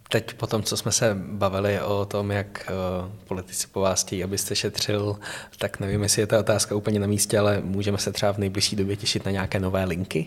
teď 0.09 0.33
po 0.33 0.47
tom, 0.47 0.63
co 0.63 0.77
jsme 0.77 0.91
se 0.91 1.17
bavili 1.19 1.81
o 1.81 2.05
tom, 2.05 2.31
jak 2.31 2.71
uh, 2.71 3.11
politici 3.27 3.67
po 3.67 3.81
vás 3.81 4.03
chtějí, 4.03 4.23
abyste 4.23 4.55
šetřil, 4.55 5.19
tak 5.57 5.79
nevím, 5.79 6.03
jestli 6.03 6.21
je 6.21 6.27
ta 6.27 6.39
otázka 6.39 6.75
úplně 6.75 6.99
na 6.99 7.07
místě, 7.07 7.39
ale 7.39 7.61
můžeme 7.61 7.97
se 7.97 8.11
třeba 8.11 8.33
v 8.33 8.37
nejbližší 8.37 8.75
době 8.75 8.95
těšit 8.95 9.25
na 9.25 9.31
nějaké 9.31 9.59
nové 9.59 9.85
linky? 9.85 10.25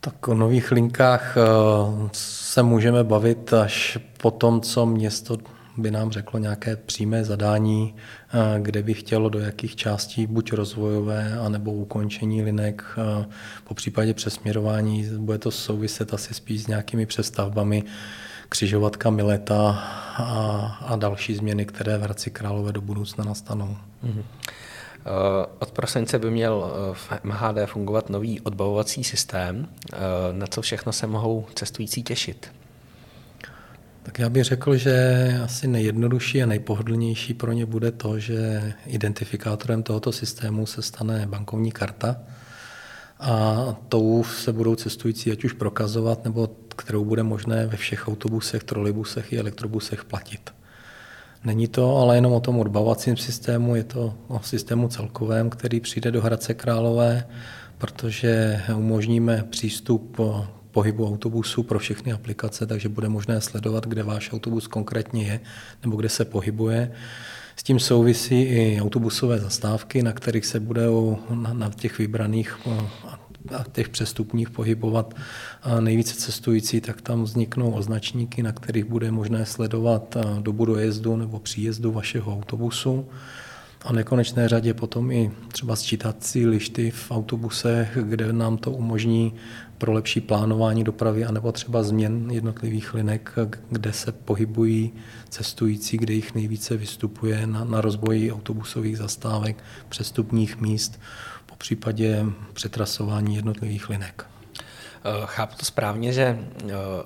Tak 0.00 0.28
o 0.28 0.34
nových 0.34 0.72
linkách 0.72 1.36
uh, 1.36 2.08
se 2.12 2.62
můžeme 2.62 3.04
bavit 3.04 3.52
až 3.52 3.98
po 4.18 4.30
tom, 4.30 4.60
co 4.60 4.86
město 4.86 5.38
by 5.76 5.90
nám 5.90 6.10
řeklo 6.10 6.38
nějaké 6.40 6.76
přímé 6.76 7.24
zadání, 7.24 7.94
eh, 8.28 8.60
kde 8.60 8.82
by 8.82 8.94
chtělo 8.94 9.28
do 9.28 9.38
jakých 9.38 9.76
částí 9.76 10.26
buď 10.26 10.52
rozvojové, 10.52 11.38
anebo 11.38 11.72
ukončení 11.72 12.42
linek, 12.42 12.84
eh, 12.98 13.26
po 13.64 13.74
případě 13.74 14.14
přesměrování. 14.14 15.08
Bude 15.18 15.38
to 15.38 15.50
souviset 15.50 16.14
asi 16.14 16.34
spíš 16.34 16.62
s 16.62 16.66
nějakými 16.66 17.06
přestavbami, 17.06 17.82
křižovatka 18.48 19.10
Mileta 19.10 19.70
a, 20.16 20.78
a 20.80 20.96
další 20.96 21.34
změny, 21.34 21.66
které 21.66 21.98
v 21.98 22.02
Hradci 22.02 22.30
Králové 22.30 22.72
do 22.72 22.80
budoucna 22.80 23.24
nastanou. 23.24 23.76
Mm-hmm. 24.04 24.24
Od 25.58 25.70
prosince 25.70 26.18
by 26.18 26.30
měl 26.30 26.72
v 26.92 27.12
MHD 27.24 27.66
fungovat 27.66 28.10
nový 28.10 28.40
odbavovací 28.40 29.04
systém. 29.04 29.68
Na 30.32 30.46
co 30.46 30.62
všechno 30.62 30.92
se 30.92 31.06
mohou 31.06 31.46
cestující 31.54 32.02
těšit? 32.02 32.50
Tak 34.04 34.18
já 34.18 34.28
bych 34.28 34.44
řekl, 34.44 34.76
že 34.76 35.40
asi 35.44 35.68
nejjednodušší 35.68 36.42
a 36.42 36.46
nejpohodlnější 36.46 37.34
pro 37.34 37.52
ně 37.52 37.66
bude 37.66 37.90
to, 37.90 38.18
že 38.18 38.72
identifikátorem 38.86 39.82
tohoto 39.82 40.12
systému 40.12 40.66
se 40.66 40.82
stane 40.82 41.26
bankovní 41.26 41.72
karta 41.72 42.16
a 43.20 43.64
tou 43.88 44.24
se 44.24 44.52
budou 44.52 44.74
cestující 44.74 45.32
ať 45.32 45.44
už 45.44 45.52
prokazovat, 45.52 46.24
nebo 46.24 46.50
kterou 46.76 47.04
bude 47.04 47.22
možné 47.22 47.66
ve 47.66 47.76
všech 47.76 48.08
autobusech, 48.08 48.64
trolejbusech 48.64 49.32
i 49.32 49.38
elektrobusech 49.38 50.04
platit. 50.04 50.50
Není 51.44 51.68
to 51.68 51.96
ale 51.96 52.16
jenom 52.16 52.32
o 52.32 52.40
tom 52.40 52.58
odbavovacím 52.58 53.16
systému, 53.16 53.76
je 53.76 53.84
to 53.84 54.14
o 54.28 54.40
systému 54.42 54.88
celkovém, 54.88 55.50
který 55.50 55.80
přijde 55.80 56.10
do 56.10 56.22
Hradce 56.22 56.54
Králové, 56.54 57.26
protože 57.78 58.62
umožníme 58.76 59.44
přístup 59.50 60.20
pohybu 60.74 61.06
autobusu 61.06 61.62
pro 61.62 61.78
všechny 61.78 62.12
aplikace, 62.12 62.66
takže 62.66 62.88
bude 62.88 63.08
možné 63.08 63.40
sledovat, 63.40 63.86
kde 63.86 64.02
váš 64.02 64.32
autobus 64.32 64.66
konkrétně 64.66 65.22
je 65.24 65.40
nebo 65.82 65.96
kde 65.96 66.08
se 66.08 66.24
pohybuje. 66.24 66.92
S 67.56 67.62
tím 67.62 67.78
souvisí 67.78 68.42
i 68.42 68.80
autobusové 68.80 69.38
zastávky, 69.38 70.02
na 70.02 70.12
kterých 70.12 70.46
se 70.46 70.60
budou 70.60 71.18
na 71.52 71.70
těch 71.70 71.98
vybraných 71.98 72.58
těch 73.72 73.88
přestupních 73.88 74.50
pohybovat 74.50 75.14
nejvíce 75.80 76.14
cestující, 76.14 76.80
tak 76.80 77.02
tam 77.02 77.22
vzniknou 77.22 77.70
označníky, 77.70 78.42
na 78.42 78.52
kterých 78.52 78.84
bude 78.84 79.10
možné 79.10 79.46
sledovat 79.46 80.16
dobu 80.40 80.64
dojezdu 80.64 81.16
nebo 81.16 81.38
příjezdu 81.38 81.92
vašeho 81.92 82.32
autobusu 82.32 83.08
a 83.84 83.92
nekonečné 83.92 84.48
řadě 84.48 84.74
potom 84.74 85.10
i 85.10 85.30
třeba 85.52 85.76
sčítací 85.76 86.46
lišty 86.46 86.90
v 86.90 87.10
autobusech, 87.10 87.98
kde 88.02 88.32
nám 88.32 88.56
to 88.56 88.70
umožní 88.70 89.34
pro 89.78 89.92
lepší 89.92 90.20
plánování 90.20 90.84
dopravy 90.84 91.24
anebo 91.24 91.52
třeba 91.52 91.82
změn 91.82 92.30
jednotlivých 92.30 92.94
linek, 92.94 93.32
kde 93.70 93.92
se 93.92 94.12
pohybují 94.12 94.92
cestující, 95.28 95.96
kde 95.96 96.14
jich 96.14 96.34
nejvíce 96.34 96.76
vystupuje 96.76 97.46
na, 97.46 97.64
na 97.64 97.80
rozvoji 97.80 98.32
autobusových 98.32 98.98
zastávek, 98.98 99.64
přestupních 99.88 100.60
míst, 100.60 101.00
po 101.46 101.56
případě 101.56 102.26
přetrasování 102.52 103.36
jednotlivých 103.36 103.88
linek. 103.88 104.26
Chápu 105.24 105.56
to 105.56 105.64
správně, 105.64 106.12
že 106.12 106.38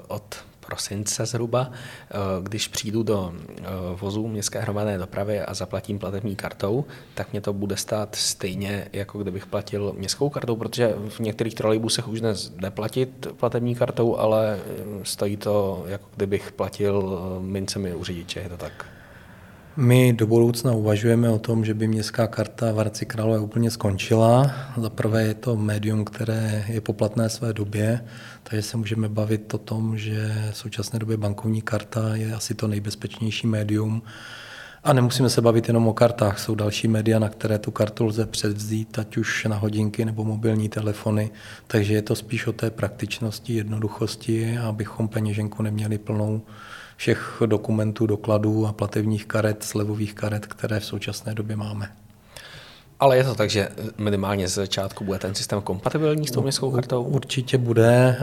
od 0.08 0.36
prosince 0.68 1.26
zhruba, 1.26 1.70
eh, 1.70 2.14
když 2.42 2.68
přijdu 2.68 3.02
do 3.02 3.32
eh, 3.32 3.64
vozu 4.00 4.28
městské 4.28 4.60
hromadné 4.60 4.98
dopravy 4.98 5.40
a 5.40 5.54
zaplatím 5.54 5.98
platební 5.98 6.36
kartou, 6.36 6.84
tak 7.14 7.32
mě 7.32 7.40
to 7.40 7.52
bude 7.52 7.76
stát 7.76 8.14
stejně, 8.14 8.88
jako 8.92 9.18
kdybych 9.18 9.46
platil 9.46 9.92
městskou 9.96 10.28
kartou, 10.28 10.56
protože 10.56 10.94
v 11.08 11.20
některých 11.20 11.54
trolejbusech 11.54 12.08
už 12.08 12.20
dnes 12.20 12.48
jde 12.48 12.70
platit 12.70 13.26
platební 13.36 13.74
kartou, 13.74 14.16
ale 14.16 14.58
eh, 14.58 15.04
stojí 15.04 15.36
to, 15.36 15.84
jako 15.86 16.08
kdybych 16.16 16.52
platil 16.52 17.18
mincemi 17.40 17.94
u 17.94 18.04
řidiče, 18.04 18.40
je 18.40 18.48
to 18.48 18.56
tak? 18.56 18.97
My 19.80 20.12
do 20.12 20.26
budoucna 20.26 20.72
uvažujeme 20.72 21.30
o 21.30 21.38
tom, 21.38 21.64
že 21.64 21.74
by 21.74 21.88
městská 21.88 22.26
karta 22.26 22.72
v 22.72 22.76
Hradci 22.76 23.06
Králové 23.06 23.38
úplně 23.38 23.70
skončila. 23.70 24.52
Za 24.76 24.90
prvé 24.90 25.22
je 25.22 25.34
to 25.34 25.56
médium, 25.56 26.04
které 26.04 26.64
je 26.68 26.80
poplatné 26.80 27.28
své 27.28 27.52
době, 27.52 28.04
takže 28.42 28.62
se 28.62 28.76
můžeme 28.76 29.08
bavit 29.08 29.54
o 29.54 29.58
tom, 29.58 29.98
že 29.98 30.34
v 30.50 30.56
současné 30.56 30.98
době 30.98 31.16
bankovní 31.16 31.62
karta 31.62 32.16
je 32.16 32.34
asi 32.34 32.54
to 32.54 32.68
nejbezpečnější 32.68 33.46
médium. 33.46 34.02
A 34.84 34.92
nemusíme 34.92 35.30
se 35.30 35.40
bavit 35.40 35.68
jenom 35.68 35.88
o 35.88 35.92
kartách, 35.92 36.38
jsou 36.38 36.54
další 36.54 36.88
média, 36.88 37.18
na 37.18 37.28
které 37.28 37.58
tu 37.58 37.70
kartu 37.70 38.04
lze 38.04 38.26
převzít, 38.26 38.98
ať 38.98 39.16
už 39.16 39.44
na 39.44 39.56
hodinky 39.56 40.04
nebo 40.04 40.24
mobilní 40.24 40.68
telefony, 40.68 41.30
takže 41.66 41.94
je 41.94 42.02
to 42.02 42.14
spíš 42.14 42.46
o 42.46 42.52
té 42.52 42.70
praktičnosti, 42.70 43.54
jednoduchosti, 43.54 44.58
abychom 44.58 45.08
peněženku 45.08 45.62
neměli 45.62 45.98
plnou 45.98 46.42
všech 46.98 47.42
dokumentů, 47.46 48.06
dokladů 48.06 48.66
a 48.66 48.72
platebních 48.72 49.26
karet, 49.26 49.64
slevových 49.64 50.14
karet, 50.14 50.46
které 50.46 50.80
v 50.80 50.84
současné 50.84 51.34
době 51.34 51.56
máme. 51.56 51.92
Ale 53.00 53.16
je 53.16 53.24
to 53.24 53.34
tak, 53.34 53.50
že 53.50 53.68
minimálně 53.98 54.48
z 54.48 54.54
začátku 54.54 55.04
bude 55.04 55.18
ten 55.18 55.34
systém 55.34 55.62
kompatibilní 55.62 56.26
s 56.26 56.30
tou 56.30 56.42
městskou 56.42 56.70
kartou? 56.70 57.02
Určitě 57.02 57.58
bude. 57.58 58.16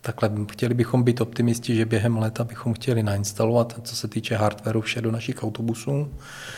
Takhle 0.00 0.30
chtěli 0.52 0.74
bychom 0.74 1.02
být 1.02 1.20
optimisti, 1.20 1.76
že 1.76 1.84
během 1.84 2.16
léta 2.16 2.44
bychom 2.44 2.74
chtěli 2.74 3.02
nainstalovat, 3.02 3.80
co 3.82 3.96
se 3.96 4.08
týče 4.08 4.36
hardwareu, 4.36 4.80
vše 4.80 5.00
do 5.00 5.10
našich 5.10 5.44
autobusů. 5.44 5.90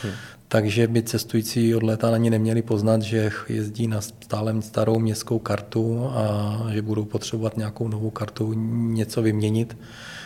Hmm. 0.03 0.13
Takže 0.49 0.87
by 0.87 1.03
cestující 1.03 1.75
od 1.75 1.83
léta 1.83 2.13
ani 2.13 2.29
neměli 2.29 2.61
poznat, 2.61 3.01
že 3.01 3.31
jezdí 3.49 3.87
na 3.87 4.01
stále 4.01 4.61
starou 4.61 4.99
městskou 4.99 5.39
kartu 5.39 6.09
a 6.13 6.57
že 6.73 6.81
budou 6.81 7.05
potřebovat 7.05 7.57
nějakou 7.57 7.87
novou 7.87 8.09
kartu 8.09 8.53
něco 8.93 9.21
vyměnit. 9.21 9.77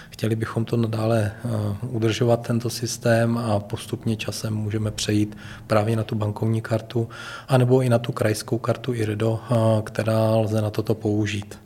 Chtěli 0.10 0.36
bychom 0.36 0.66
to 0.66 0.78
nadále 0.78 1.32
eh, 1.46 1.50
udržovat, 1.88 2.48
tento 2.48 2.70
systém, 2.70 3.38
a 3.38 3.60
postupně 3.60 4.16
časem 4.16 4.54
můžeme 4.54 4.92
přejít 4.92 5.38
právě 5.68 5.96
na 5.96 6.04
tu 6.04 6.16
bankovní 6.16 6.62
kartu, 6.62 7.10
anebo 7.48 7.82
i 7.82 7.90
na 7.90 8.00
tu 8.00 8.12
krajskou 8.12 8.58
kartu 8.58 8.94
IRDO, 8.94 9.40
eh, 9.52 9.56
která 9.84 10.36
lze 10.36 10.62
na 10.62 10.70
toto 10.70 10.96
použít. 10.96 11.60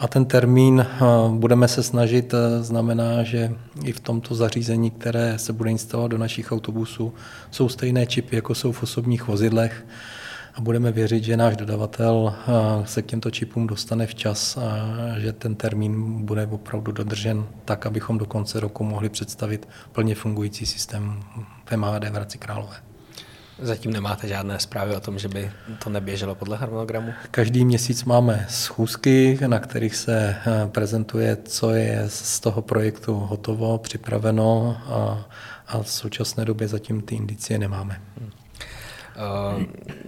A 0.00 0.08
ten 0.08 0.24
termín 0.24 0.80
eh, 0.80 1.04
budeme 1.30 1.68
se 1.68 1.82
snažit, 1.82 2.34
znamená, 2.60 3.22
že 3.22 3.52
i 3.84 3.92
v 3.92 4.00
tomto 4.00 4.34
zařízení, 4.34 4.90
které 4.90 5.38
se 5.38 5.52
bude 5.52 5.70
instalovat 5.70 6.10
do 6.10 6.18
našich 6.18 6.52
autobusů, 6.52 7.14
jsou 7.50 7.68
stejné 7.68 8.06
čipy, 8.06 8.36
jako 8.36 8.54
jsou 8.54 8.72
v 8.72 8.82
osobních 8.82 9.26
vozidlech 9.26 9.86
a 10.54 10.60
budeme 10.60 10.92
věřit, 10.92 11.24
že 11.24 11.36
náš 11.36 11.56
dodavatel 11.56 12.34
eh, 12.34 12.86
se 12.86 13.02
k 13.02 13.06
těmto 13.06 13.30
čipům 13.30 13.66
dostane 13.66 14.06
včas 14.06 14.56
a 14.56 15.18
že 15.18 15.32
ten 15.32 15.54
termín 15.54 16.24
bude 16.24 16.46
opravdu 16.46 16.92
dodržen 16.92 17.46
tak, 17.64 17.86
abychom 17.86 18.18
do 18.18 18.26
konce 18.26 18.60
roku 18.60 18.84
mohli 18.84 19.08
představit 19.08 19.68
plně 19.92 20.14
fungující 20.14 20.66
systém 20.66 21.22
v 21.64 21.76
MHD 21.76 22.04
v 22.04 22.14
Hradci 22.14 22.38
Králové. 22.38 22.89
Zatím 23.62 23.92
nemáte 23.92 24.28
žádné 24.28 24.58
zprávy 24.58 24.96
o 24.96 25.00
tom, 25.00 25.18
že 25.18 25.28
by 25.28 25.52
to 25.84 25.90
neběželo 25.90 26.34
podle 26.34 26.56
harmonogramu? 26.56 27.12
Každý 27.30 27.64
měsíc 27.64 28.04
máme 28.04 28.46
schůzky, 28.48 29.38
na 29.46 29.58
kterých 29.58 29.96
se 29.96 30.36
eh, 30.46 30.68
prezentuje, 30.68 31.36
co 31.44 31.70
je 31.70 32.04
z 32.06 32.40
toho 32.40 32.62
projektu 32.62 33.14
hotovo, 33.14 33.78
připraveno 33.78 34.76
a, 34.86 35.28
a 35.68 35.82
v 35.82 35.88
současné 35.88 36.44
době 36.44 36.68
zatím 36.68 37.00
ty 37.00 37.14
indicie 37.14 37.58
nemáme. 37.58 38.00
Hmm. 38.20 38.30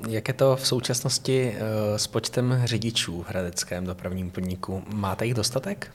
Jak 0.09 0.29
je 0.29 0.35
to 0.35 0.57
v 0.57 0.67
současnosti 0.67 1.55
eh, 1.55 1.99
s 1.99 2.07
počtem 2.07 2.62
řidičů 2.65 3.23
v 3.23 3.29
hradeckém 3.29 3.87
dopravním 3.87 4.31
podniku? 4.31 4.83
Máte 4.95 5.27
jich 5.27 5.35
dostatek? 5.35 5.91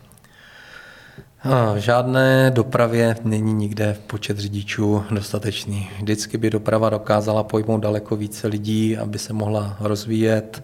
V 1.74 1.78
žádné 1.78 2.52
dopravě 2.52 3.16
není 3.24 3.54
nikde 3.54 3.98
počet 4.08 4.40
řidičů 4.40 5.04
dostatečný. 5.12 5.90
Vždycky 6.00 6.38
by 6.38 6.50
doprava 6.50 6.90
dokázala 6.90 7.44
pojmout 7.44 7.78
daleko 7.78 8.16
více 8.16 8.48
lidí, 8.48 8.98
aby 8.98 9.20
se 9.20 9.34
mohla 9.34 9.78
rozvíjet. 9.80 10.64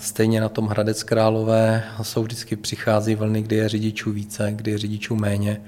Stejně 0.00 0.40
na 0.40 0.48
tom 0.48 0.66
Hradec 0.66 1.02
Králové 1.02 1.82
jsou 2.02 2.22
vždycky 2.22 2.56
přichází 2.56 3.14
vlny, 3.14 3.42
kdy 3.42 3.56
je 3.56 3.68
řidičů 3.68 4.12
více, 4.12 4.52
kdy 4.52 4.70
je 4.70 4.78
řidičů 4.78 5.16
méně. 5.16 5.60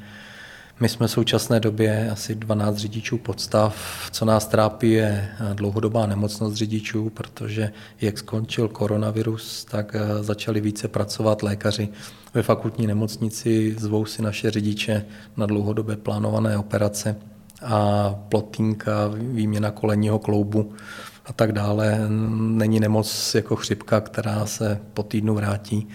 My 0.80 0.88
jsme 0.88 1.06
v 1.06 1.10
současné 1.10 1.60
době 1.60 2.10
asi 2.10 2.34
12 2.34 2.76
řidičů 2.76 3.18
podstav. 3.18 3.76
Co 4.10 4.24
nás 4.24 4.46
trápí 4.46 4.92
je 4.92 5.28
dlouhodobá 5.54 6.06
nemocnost 6.06 6.56
řidičů, 6.56 7.10
protože 7.10 7.72
jak 8.00 8.18
skončil 8.18 8.68
koronavirus, 8.68 9.64
tak 9.64 9.94
eh, 9.94 10.22
začali 10.22 10.60
více 10.60 10.88
pracovat 10.88 11.42
lékaři 11.42 11.88
ve 12.38 12.42
fakultní 12.42 12.86
nemocnici, 12.86 13.76
zvou 13.78 14.04
si 14.04 14.22
naše 14.22 14.50
řidiče 14.50 15.04
na 15.36 15.46
dlouhodobé 15.46 15.96
plánované 15.96 16.58
operace 16.58 17.16
a 17.62 18.14
plotínka, 18.28 19.10
výměna 19.14 19.70
kolenního 19.70 20.18
kloubu 20.18 20.72
a 21.26 21.32
tak 21.32 21.52
dále. 21.52 22.00
Není 22.38 22.80
nemoc 22.80 23.34
jako 23.34 23.56
chřipka, 23.56 24.00
která 24.00 24.46
se 24.46 24.80
po 24.94 25.02
týdnu 25.02 25.34
vrátí. 25.34 25.88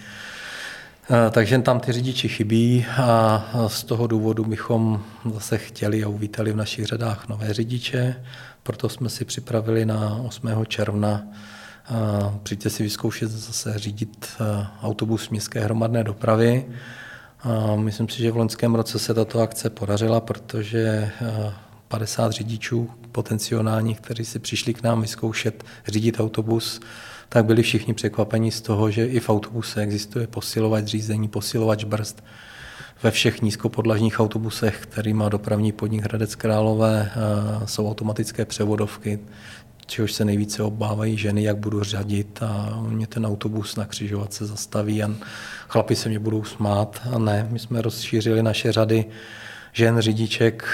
Takže 1.30 1.58
tam 1.58 1.80
ty 1.80 1.92
řidiči 1.92 2.28
chybí 2.28 2.86
a 2.96 3.44
z 3.66 3.84
toho 3.84 4.06
důvodu 4.06 4.44
bychom 4.44 5.02
zase 5.34 5.58
chtěli 5.58 6.04
a 6.04 6.08
uvítali 6.08 6.52
v 6.52 6.56
našich 6.56 6.86
řadách 6.86 7.28
nové 7.28 7.54
řidiče. 7.54 8.24
Proto 8.62 8.88
jsme 8.88 9.08
si 9.08 9.24
připravili 9.24 9.86
na 9.86 10.20
8. 10.26 10.48
června 10.66 11.22
přijďte 12.42 12.70
si 12.70 12.82
vyzkoušet 12.82 13.30
zase 13.30 13.78
řídit 13.78 14.26
eh, 14.40 14.66
autobus 14.82 15.28
městské 15.28 15.60
hromadné 15.60 16.04
dopravy. 16.04 16.66
Myslím 17.76 18.08
si, 18.08 18.22
že 18.22 18.32
v 18.32 18.36
loňském 18.36 18.74
roce 18.74 18.98
se 18.98 19.14
tato 19.14 19.40
akce 19.40 19.70
podařila, 19.70 20.20
protože 20.20 21.10
50 21.88 22.32
řidičů 22.32 22.90
potenciálních, 23.12 24.00
kteří 24.00 24.24
si 24.24 24.38
přišli 24.38 24.74
k 24.74 24.82
nám 24.82 25.00
vyzkoušet 25.00 25.64
řídit 25.86 26.20
autobus, 26.20 26.80
tak 27.28 27.44
byli 27.44 27.62
všichni 27.62 27.94
překvapeni 27.94 28.50
z 28.50 28.60
toho, 28.60 28.90
že 28.90 29.06
i 29.06 29.20
v 29.20 29.28
autobuse 29.28 29.80
existuje 29.80 30.26
posilovač 30.26 30.84
řízení, 30.84 31.28
posilovač 31.28 31.84
brzd. 31.84 32.24
Ve 33.02 33.10
všech 33.10 33.42
nízkopodlažních 33.42 34.20
autobusech, 34.20 34.78
který 34.80 35.14
má 35.14 35.28
dopravní 35.28 35.72
podnik 35.72 36.04
Hradec 36.04 36.34
Králové, 36.34 37.10
eh, 37.10 37.66
jsou 37.66 37.90
automatické 37.90 38.44
převodovky, 38.44 39.18
čehož 39.86 40.12
se 40.12 40.24
nejvíce 40.24 40.62
obávají 40.62 41.18
ženy, 41.18 41.42
jak 41.42 41.56
budu 41.56 41.82
řadit 41.82 42.42
a 42.42 42.82
mě 42.88 43.06
ten 43.06 43.26
autobus 43.26 43.76
na 43.76 43.84
křižovatce 43.84 44.46
zastaví 44.46 45.02
a 45.02 45.10
chlapi 45.68 45.96
se 45.96 46.08
mě 46.08 46.18
budou 46.18 46.44
smát. 46.44 47.00
A 47.12 47.18
ne, 47.18 47.48
my 47.50 47.58
jsme 47.58 47.82
rozšířili 47.82 48.42
naše 48.42 48.72
řady 48.72 49.04
žen 49.72 50.00
řidiček 50.00 50.68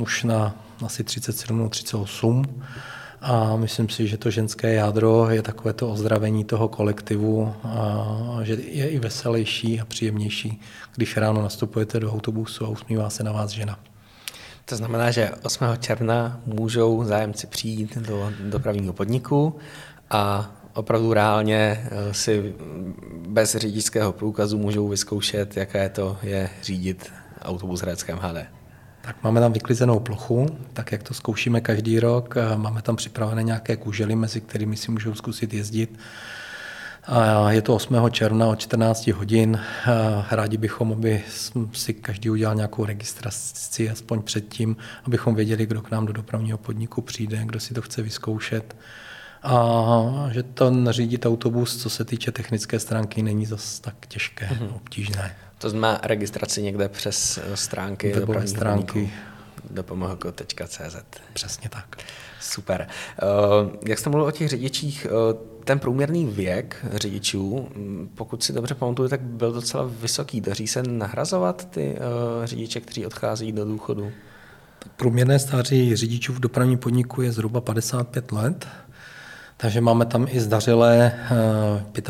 už 0.00 0.24
na 0.24 0.54
asi 0.84 1.04
37 1.04 1.68
38 1.68 2.62
a 3.20 3.56
myslím 3.56 3.88
si, 3.88 4.06
že 4.08 4.16
to 4.16 4.30
ženské 4.30 4.74
jádro 4.74 5.30
je 5.30 5.42
takové 5.42 5.72
to 5.72 5.90
ozdravení 5.90 6.44
toho 6.44 6.68
kolektivu 6.68 7.54
a 7.64 8.38
že 8.42 8.52
je 8.52 8.88
i 8.88 8.98
veselější 8.98 9.80
a 9.80 9.84
příjemnější, 9.84 10.60
když 10.96 11.16
ráno 11.16 11.42
nastupujete 11.42 12.00
do 12.00 12.12
autobusu 12.12 12.64
a 12.64 12.68
usmívá 12.68 13.10
se 13.10 13.24
na 13.24 13.32
vás 13.32 13.50
žena. 13.50 13.78
To 14.68 14.76
znamená, 14.76 15.10
že 15.10 15.30
8. 15.42 15.64
června 15.80 16.40
můžou 16.46 17.04
zájemci 17.04 17.46
přijít 17.46 17.98
do 17.98 18.32
dopravního 18.40 18.92
podniku 18.92 19.56
a 20.10 20.50
opravdu 20.74 21.12
reálně 21.12 21.88
eh, 21.90 22.14
si 22.14 22.54
bez 23.28 23.56
řidičského 23.56 24.12
průkazu 24.12 24.58
můžou 24.58 24.88
vyzkoušet, 24.88 25.56
jaké 25.56 25.88
to 25.88 26.18
je 26.22 26.50
řídit 26.62 27.12
autobus 27.42 27.80
Hradeckém 27.80 28.18
HD. 28.18 28.46
Tak 29.00 29.16
máme 29.22 29.40
tam 29.40 29.52
vyklizenou 29.52 30.00
plochu, 30.00 30.46
tak 30.72 30.92
jak 30.92 31.02
to 31.02 31.14
zkoušíme 31.14 31.60
každý 31.60 32.00
rok. 32.00 32.34
Máme 32.56 32.82
tam 32.82 32.96
připravené 32.96 33.42
nějaké 33.42 33.76
kužely, 33.76 34.16
mezi 34.16 34.40
kterými 34.40 34.76
si 34.76 34.90
můžou 34.90 35.14
zkusit 35.14 35.54
jezdit. 35.54 35.98
A 37.08 37.52
je 37.52 37.62
to 37.62 37.74
8. 37.74 38.10
června 38.10 38.46
od 38.46 38.58
14 38.58 39.06
hodin. 39.06 39.60
Rádi 40.30 40.56
bychom, 40.56 40.92
aby 40.92 41.24
si 41.72 41.94
každý 41.94 42.30
udělal 42.30 42.54
nějakou 42.54 42.84
registraci 42.84 43.90
aspoň 43.90 44.22
předtím, 44.22 44.76
abychom 45.04 45.34
věděli, 45.34 45.66
kdo 45.66 45.82
k 45.82 45.90
nám 45.90 46.06
do 46.06 46.12
dopravního 46.12 46.58
podniku 46.58 47.02
přijde, 47.02 47.40
kdo 47.44 47.60
si 47.60 47.74
to 47.74 47.82
chce 47.82 48.02
vyzkoušet. 48.02 48.76
A 49.42 50.28
že 50.30 50.42
to 50.42 50.70
nařídit 50.70 51.26
autobus, 51.26 51.76
co 51.76 51.90
se 51.90 52.04
týče 52.04 52.32
technické 52.32 52.78
stránky, 52.78 53.22
není 53.22 53.46
zase 53.46 53.82
tak 53.82 54.06
těžké, 54.06 54.46
mm-hmm. 54.46 54.74
obtížné. 54.76 55.36
To 55.58 55.70
znamená 55.70 56.00
registraci 56.02 56.62
někde 56.62 56.88
přes 56.88 57.38
stránky 57.54 58.12
dopravní 58.12 58.48
stránky 58.48 59.12
dopomohko.cz. 59.70 60.96
Přesně 61.32 61.68
tak. 61.68 61.96
Super. 62.40 62.88
Jak 63.86 63.98
jste 63.98 64.10
mluvil 64.10 64.28
o 64.28 64.30
těch 64.30 64.48
řidičích, 64.48 65.06
ten 65.66 65.78
průměrný 65.78 66.26
věk 66.26 66.86
řidičů, 66.92 67.68
pokud 68.14 68.42
si 68.42 68.52
dobře 68.52 68.74
pamatuju, 68.74 69.08
tak 69.08 69.20
byl 69.20 69.52
docela 69.52 69.90
vysoký. 70.00 70.40
Daří 70.40 70.66
se 70.66 70.82
nahrazovat 70.82 71.70
ty 71.70 71.96
řidiče, 72.44 72.80
kteří 72.80 73.06
odchází 73.06 73.52
do 73.52 73.64
důchodu? 73.64 74.12
Průměrné 74.96 75.38
stáří 75.38 75.96
řidičů 75.96 76.32
v 76.32 76.40
dopravním 76.40 76.78
podniku 76.78 77.22
je 77.22 77.32
zhruba 77.32 77.60
55 77.60 78.32
let. 78.32 78.68
Takže 79.56 79.80
máme 79.80 80.06
tam 80.06 80.26
i 80.30 80.40
zdařilé 80.40 81.12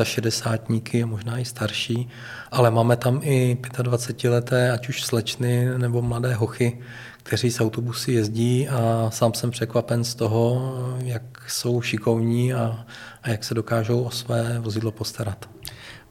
65 0.03 1.05
možná 1.05 1.39
i 1.39 1.45
starší, 1.45 2.09
ale 2.51 2.71
máme 2.71 2.97
tam 2.97 3.19
i 3.23 3.57
25-leté, 3.61 4.71
ať 4.73 4.89
už 4.89 5.03
slečny 5.03 5.77
nebo 5.77 6.01
mladé 6.01 6.33
hochy, 6.33 6.79
kteří 7.27 7.51
s 7.51 7.61
autobusy 7.61 8.11
jezdí 8.11 8.69
a 8.69 9.09
sám 9.13 9.33
jsem 9.33 9.51
překvapen 9.51 10.03
z 10.03 10.15
toho, 10.15 10.73
jak 11.03 11.23
jsou 11.47 11.81
šikovní 11.81 12.53
a, 12.53 12.85
a 13.23 13.29
jak 13.29 13.43
se 13.43 13.53
dokážou 13.53 14.03
o 14.03 14.11
své 14.11 14.59
vozidlo 14.59 14.91
postarat. 14.91 15.49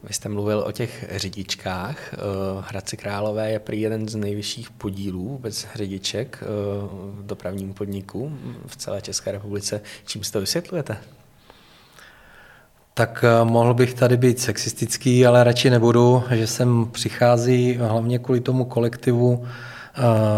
Vy 0.03 0.13
jste 0.13 0.29
mluvil 0.29 0.63
o 0.67 0.71
těch 0.71 1.05
řidičkách. 1.15 2.13
Eh, 2.13 2.17
Hradci 2.69 2.97
Králové 2.97 3.51
je 3.51 3.59
prý 3.59 3.81
jeden 3.81 4.09
z 4.09 4.15
nejvyšších 4.15 4.71
podílů 4.71 5.29
vůbec 5.29 5.67
řidiček 5.75 6.39
eh, 6.41 6.45
v 7.21 7.25
dopravním 7.25 7.73
podniku 7.73 8.37
v 8.67 8.75
celé 8.75 9.01
České 9.01 9.31
republice. 9.31 9.81
Čím 10.05 10.23
si 10.23 10.31
to 10.31 10.39
vysvětlujete? 10.39 10.97
Tak 12.93 13.25
eh, 13.27 13.45
mohl 13.45 13.73
bych 13.73 13.93
tady 13.93 14.17
být 14.17 14.39
sexistický, 14.39 15.25
ale 15.25 15.43
radši 15.43 15.69
nebudu, 15.69 16.23
že 16.31 16.47
sem 16.47 16.87
přichází 16.91 17.73
hlavně 17.73 18.19
kvůli 18.19 18.39
tomu 18.39 18.65
kolektivu 18.65 19.47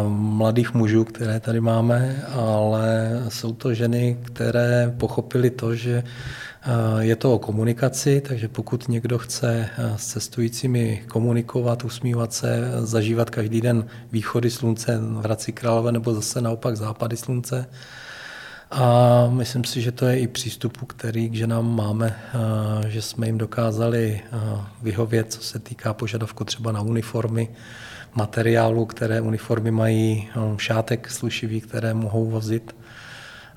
mladých 0.07 0.73
mužů, 0.73 1.03
které 1.03 1.39
tady 1.39 1.61
máme, 1.61 2.23
ale 2.33 3.09
jsou 3.29 3.53
to 3.53 3.73
ženy, 3.73 4.17
které 4.23 4.93
pochopili 4.97 5.49
to, 5.49 5.75
že 5.75 6.03
eh, 6.03 6.69
je 6.99 7.15
to 7.15 7.33
o 7.33 7.39
komunikaci, 7.39 8.21
takže 8.21 8.47
pokud 8.47 8.89
někdo 8.89 9.17
chce 9.17 9.69
s 9.95 10.05
cestujícími 10.05 11.03
komunikovat, 11.07 11.83
usmívat 11.83 12.33
se, 12.33 12.71
zažívat 12.79 13.29
každý 13.29 13.61
den 13.61 13.85
východy 14.11 14.51
slunce 14.51 14.97
v 14.97 15.23
Hradci 15.23 15.51
Králové 15.51 15.91
nebo 15.91 16.13
zase 16.13 16.41
naopak 16.41 16.77
západy 16.77 17.17
slunce, 17.17 17.65
a 18.71 19.27
myslím 19.29 19.63
si, 19.63 19.81
že 19.81 19.91
to 19.91 20.05
je 20.05 20.19
i 20.19 20.27
přístupu, 20.27 20.85
který 20.85 21.29
k 21.29 21.35
ženám 21.35 21.75
máme, 21.75 22.19
že 22.87 23.01
jsme 23.01 23.25
jim 23.25 23.37
dokázali 23.37 24.21
vyhovět, 24.81 25.33
co 25.33 25.43
se 25.43 25.59
týká 25.59 25.93
požadavku 25.93 26.43
třeba 26.43 26.71
na 26.71 26.81
uniformy, 26.81 27.49
materiálu, 28.15 28.85
které 28.85 29.21
uniformy 29.21 29.71
mají, 29.71 30.29
šátek 30.57 31.11
slušivý, 31.11 31.61
které 31.61 31.93
mohou 31.93 32.25
vozit, 32.25 32.75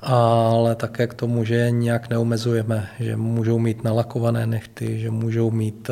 ale 0.01 0.75
také 0.75 1.07
k 1.07 1.13
tomu, 1.13 1.43
že 1.43 1.71
nějak 1.71 2.09
neomezujeme, 2.09 2.87
že 2.99 3.15
můžou 3.15 3.59
mít 3.59 3.83
nalakované 3.83 4.47
nechty, 4.47 4.99
že 4.99 5.11
můžou 5.11 5.51
mít 5.51 5.89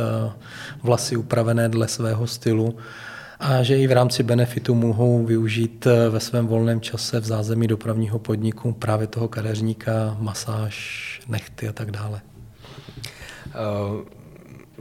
vlasy 0.83 1.17
upravené 1.17 1.69
dle 1.69 1.87
svého 1.87 2.27
stylu 2.27 2.77
a 3.41 3.63
že 3.63 3.77
i 3.77 3.87
v 3.87 3.91
rámci 3.91 4.23
benefitu 4.23 4.75
mohou 4.75 5.25
využít 5.25 5.87
eh, 5.87 6.09
ve 6.09 6.19
svém 6.19 6.47
volném 6.47 6.81
čase 6.81 7.19
v 7.19 7.25
zázemí 7.25 7.67
dopravního 7.67 8.19
podniku 8.19 8.71
právě 8.71 9.07
toho 9.07 9.27
kadeřníka, 9.27 10.17
masáž, 10.19 11.21
nechty 11.27 11.67
a 11.67 11.73
tak 11.73 11.91
dále. 11.91 12.21
Eh, 13.47 13.51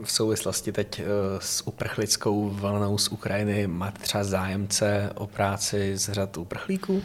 v 0.03 0.11
souvislosti 0.11 0.71
teď 0.71 0.99
eh, 0.99 1.05
s 1.39 1.67
uprchlickou 1.67 2.49
vlnou 2.49 2.97
z 2.97 3.07
Ukrajiny 3.07 3.67
máte 3.67 4.01
třeba 4.01 4.23
zájemce 4.23 5.09
o 5.15 5.27
práci 5.27 5.97
z 5.97 6.09
řad 6.09 6.37
uprchlíků? 6.37 7.01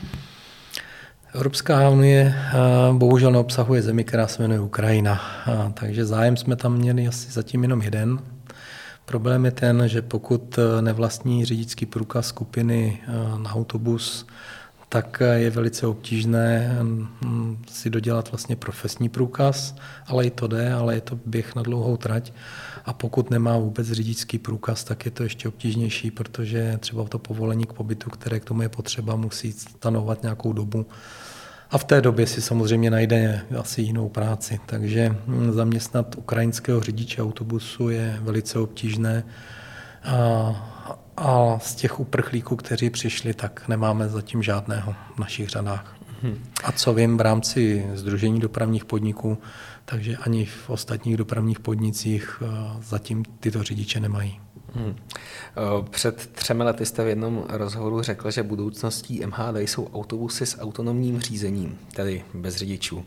Evropská 1.35 1.91
unie 1.91 2.35
bohužel 2.93 3.33
neobsahuje 3.33 3.83
zemi, 3.83 4.05
která 4.05 4.27
se 4.27 4.43
jmenuje 4.43 4.61
Ukrajina, 4.61 5.21
takže 5.75 6.05
zájem 6.05 6.37
jsme 6.37 6.57
tam 6.57 6.73
měli 6.73 7.09
asi 7.09 7.31
zatím 7.31 7.63
jenom 7.63 7.83
jeden, 7.83 8.19
Problém 9.07 9.45
je 9.45 9.51
ten, 9.51 9.89
že 9.89 10.03
pokud 10.03 10.59
eh, 10.59 10.83
nevlastní 10.83 11.45
řidičský 11.45 11.87
průkaz 11.87 12.27
skupiny 12.27 13.01
eh, 13.03 13.39
na 13.39 13.55
autobus, 13.55 14.27
tak 14.89 15.23
eh, 15.23 15.39
je 15.39 15.51
velice 15.51 15.87
obtížné 15.87 16.79
mm, 16.83 17.65
si 17.71 17.91
dodělat 17.91 18.31
vlastně 18.31 18.57
profesní 18.57 19.09
průkaz, 19.09 19.75
ale 20.07 20.27
i 20.27 20.31
to 20.31 20.47
jde, 20.47 20.73
ale 20.73 20.95
je 20.95 21.01
to 21.01 21.19
běh 21.27 21.55
na 21.55 21.63
dlouhou 21.63 21.97
trať. 21.97 22.33
A 22.85 22.93
pokud 22.93 23.31
nemá 23.31 23.59
vůbec 23.59 23.93
řidičský 23.93 24.39
průkaz, 24.39 24.85
tak 24.85 25.05
je 25.05 25.11
to 25.11 25.23
ještě 25.23 25.49
obtížnější, 25.49 26.11
protože 26.11 26.79
třeba 26.81 27.05
to 27.05 27.19
povolení 27.19 27.65
k 27.65 27.73
pobytu, 27.73 28.11
které 28.11 28.41
k 28.41 28.45
tomu 28.45 28.63
je 28.63 28.69
potřeba, 28.69 29.17
musí 29.17 29.53
stanovat 29.53 30.23
nějakou 30.23 30.53
dobu 30.53 30.87
a 31.71 31.79
v 31.79 31.85
té 31.85 32.01
době 32.01 32.27
si 32.27 32.43
samozřejmě 32.43 32.91
najde 32.91 33.41
asi 33.59 33.83
jinou 33.83 34.09
práci. 34.09 34.61
Takže 34.67 35.17
hm, 35.27 35.53
zaměstnat 35.53 36.15
ukrajinského 36.19 36.81
řidiče 36.81 37.23
autobusu 37.23 37.89
je 37.89 38.19
velice 38.21 38.59
obtížné. 38.59 39.25
A, 40.05 40.17
a 41.17 41.59
z 41.59 41.75
těch 41.75 42.01
uprchlíků, 42.01 42.57
kteří 42.57 42.91
přišli, 42.91 43.35
tak 43.35 43.69
nemáme 43.69 44.09
zatím 44.09 44.43
žádného 44.43 44.95
v 45.15 45.19
našich 45.19 45.49
řadách. 45.49 45.97
A 46.65 46.73
co 46.73 46.95
vím 46.95 47.17
v 47.17 47.21
rámci 47.21 47.87
Združení 47.95 48.41
dopravních 48.41 48.85
podniků, 48.85 49.39
takže 49.85 50.17
ani 50.17 50.45
v 50.45 50.71
ostatních 50.71 51.17
dopravních 51.17 51.61
podnicích 51.61 52.43
eh, 52.43 52.47
zatím 52.83 53.25
tyto 53.41 53.63
řidiče 53.63 54.01
nemají. 54.01 54.41
Hmm. 54.77 54.97
Před 55.91 56.31
třemi 56.33 56.63
lety 56.63 56.87
jste 56.87 57.05
v 57.05 57.09
jednom 57.09 57.45
rozhovoru 57.49 58.03
řekl, 58.03 58.31
že 58.31 58.43
budoucností 58.43 59.27
MHD 59.27 59.57
jsou 59.57 59.89
autobusy 59.95 60.47
s 60.47 60.61
autonomním 60.61 61.21
řízením, 61.21 61.79
tedy 61.95 62.25
bez 62.35 62.57
řidičů. 62.57 63.05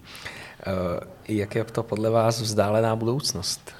Jak 1.27 1.55
je 1.55 1.63
to 1.63 1.83
podle 1.83 2.09
vás 2.09 2.41
vzdálená 2.41 2.95
budoucnost? 2.95 3.71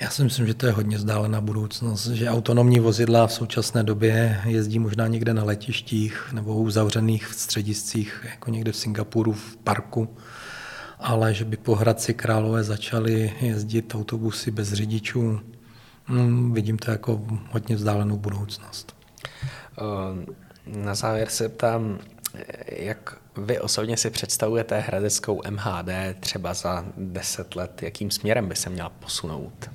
Já 0.00 0.10
si 0.10 0.24
myslím, 0.24 0.46
že 0.46 0.54
to 0.54 0.66
je 0.66 0.72
hodně 0.72 0.96
vzdálená 0.96 1.40
budoucnost, 1.40 2.06
že 2.06 2.30
autonomní 2.30 2.80
vozidla 2.80 3.26
v 3.26 3.32
současné 3.32 3.82
době 3.82 4.40
jezdí 4.44 4.78
možná 4.78 5.06
někde 5.06 5.34
na 5.34 5.44
letištích 5.44 6.32
nebo 6.32 6.54
u 6.54 6.70
zavřených 6.70 7.26
v 7.26 7.34
střediscích, 7.34 8.26
jako 8.30 8.50
někde 8.50 8.72
v 8.72 8.76
Singapuru 8.76 9.32
v 9.32 9.56
parku, 9.56 10.16
ale 10.98 11.34
že 11.34 11.44
by 11.44 11.56
po 11.56 11.74
Hradci 11.74 12.14
Králové 12.14 12.64
začaly 12.64 13.32
jezdit 13.40 13.94
autobusy 13.94 14.50
bez 14.50 14.72
řidičů, 14.72 15.40
Hmm, 16.08 16.52
vidím 16.52 16.78
to 16.78 16.90
jako 16.90 17.20
hodně 17.50 17.76
vzdálenou 17.76 18.16
budoucnost. 18.16 18.96
Na 20.66 20.94
závěr 20.94 21.28
se 21.28 21.48
ptám, 21.48 21.98
jak 22.66 23.16
vy 23.36 23.60
osobně 23.60 23.96
si 23.96 24.10
představujete 24.10 24.78
hradeckou 24.78 25.42
MHD 25.50 25.88
třeba 26.20 26.54
za 26.54 26.84
deset 26.96 27.56
let? 27.56 27.82
Jakým 27.82 28.10
směrem 28.10 28.48
by 28.48 28.56
se 28.56 28.70
měla 28.70 28.88
posunout? 28.88 29.70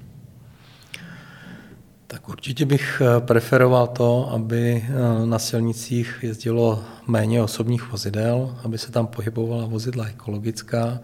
Tak 2.07 2.29
určitě 2.29 2.65
bych 2.65 3.01
eh, 3.01 3.21
preferoval 3.21 3.87
to, 3.87 4.29
aby 4.31 4.85
eh, 4.87 5.25
na 5.25 5.39
silnicích 5.39 6.19
jezdilo 6.21 6.83
méně 7.07 7.41
osobních 7.41 7.91
vozidel, 7.91 8.57
aby 8.63 8.77
se 8.77 8.91
tam 8.91 9.07
pohybovala 9.07 9.65
vozidla 9.65 10.05
ekologická, 10.05 10.99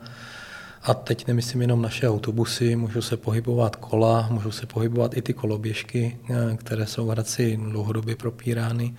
a 0.89 0.93
teď 0.93 1.27
nemyslím 1.27 1.61
jenom 1.61 1.81
naše 1.81 2.09
autobusy, 2.09 2.75
můžou 2.75 3.01
se 3.01 3.17
pohybovat 3.17 3.75
kola, 3.75 4.27
můžou 4.31 4.51
se 4.51 4.65
pohybovat 4.65 5.17
i 5.17 5.21
ty 5.21 5.33
koloběžky, 5.33 6.17
eh, 6.29 6.57
které 6.57 6.85
jsou 6.85 7.05
v 7.05 7.09
Hradci 7.09 7.59
dlouhodobě 7.69 8.15
propírány, 8.15 8.95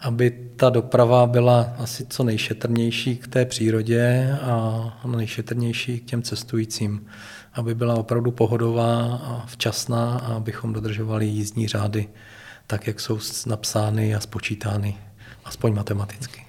aby 0.00 0.30
ta 0.56 0.70
doprava 0.70 1.26
byla 1.26 1.74
asi 1.78 2.06
co 2.06 2.24
nejšetrnější 2.24 3.16
k 3.16 3.26
té 3.28 3.44
přírodě 3.44 4.36
a 4.42 5.00
nejšetrnější 5.16 6.00
k 6.00 6.04
těm 6.04 6.22
cestujícím. 6.22 7.06
Aby 7.54 7.74
byla 7.74 7.94
opravdu 7.94 8.30
pohodová 8.30 9.20
a 9.22 9.46
včasná 9.46 10.18
a 10.18 10.34
abychom 10.34 10.72
dodržovali 10.72 11.26
jízdní 11.26 11.68
řády 11.68 12.08
tak, 12.66 12.86
jak 12.86 13.00
jsou 13.00 13.18
napsány 13.46 14.14
a 14.14 14.20
spočítány, 14.20 14.96
aspoň 15.44 15.74
matematicky. 15.74 16.45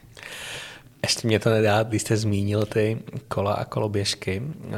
Ještě 1.04 1.28
mě 1.28 1.40
to 1.40 1.50
nedá, 1.50 1.84
když 1.84 2.02
jste 2.02 2.18
zmínil 2.18 2.66
ty 2.66 2.98
kola 3.28 3.54
a 3.54 3.66
koloběžky. 3.66 4.42
Eh, 4.46 4.72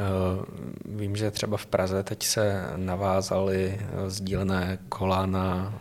vím, 0.84 1.16
že 1.16 1.30
třeba 1.30 1.56
v 1.56 1.66
Praze 1.66 2.02
teď 2.02 2.22
se 2.22 2.64
navázaly 2.76 3.80
sdílené 4.06 4.78
kola 4.88 5.26
na 5.26 5.74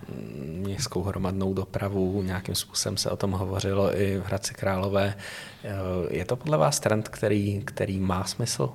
městskou 0.45 1.03
hromadnou 1.03 1.53
dopravu, 1.53 2.23
nějakým 2.23 2.55
způsobem 2.55 2.97
se 2.97 3.09
o 3.09 3.17
tom 3.17 3.31
hovořilo 3.31 3.99
i 4.01 4.17
v 4.17 4.25
Hradci 4.25 4.53
Králové. 4.53 5.13
Eh, 5.63 5.69
je 6.09 6.25
to 6.25 6.35
podle 6.35 6.57
vás 6.57 6.79
trend, 6.79 7.09
který, 7.09 7.61
který 7.65 7.99
má 7.99 8.23
smysl? 8.23 8.69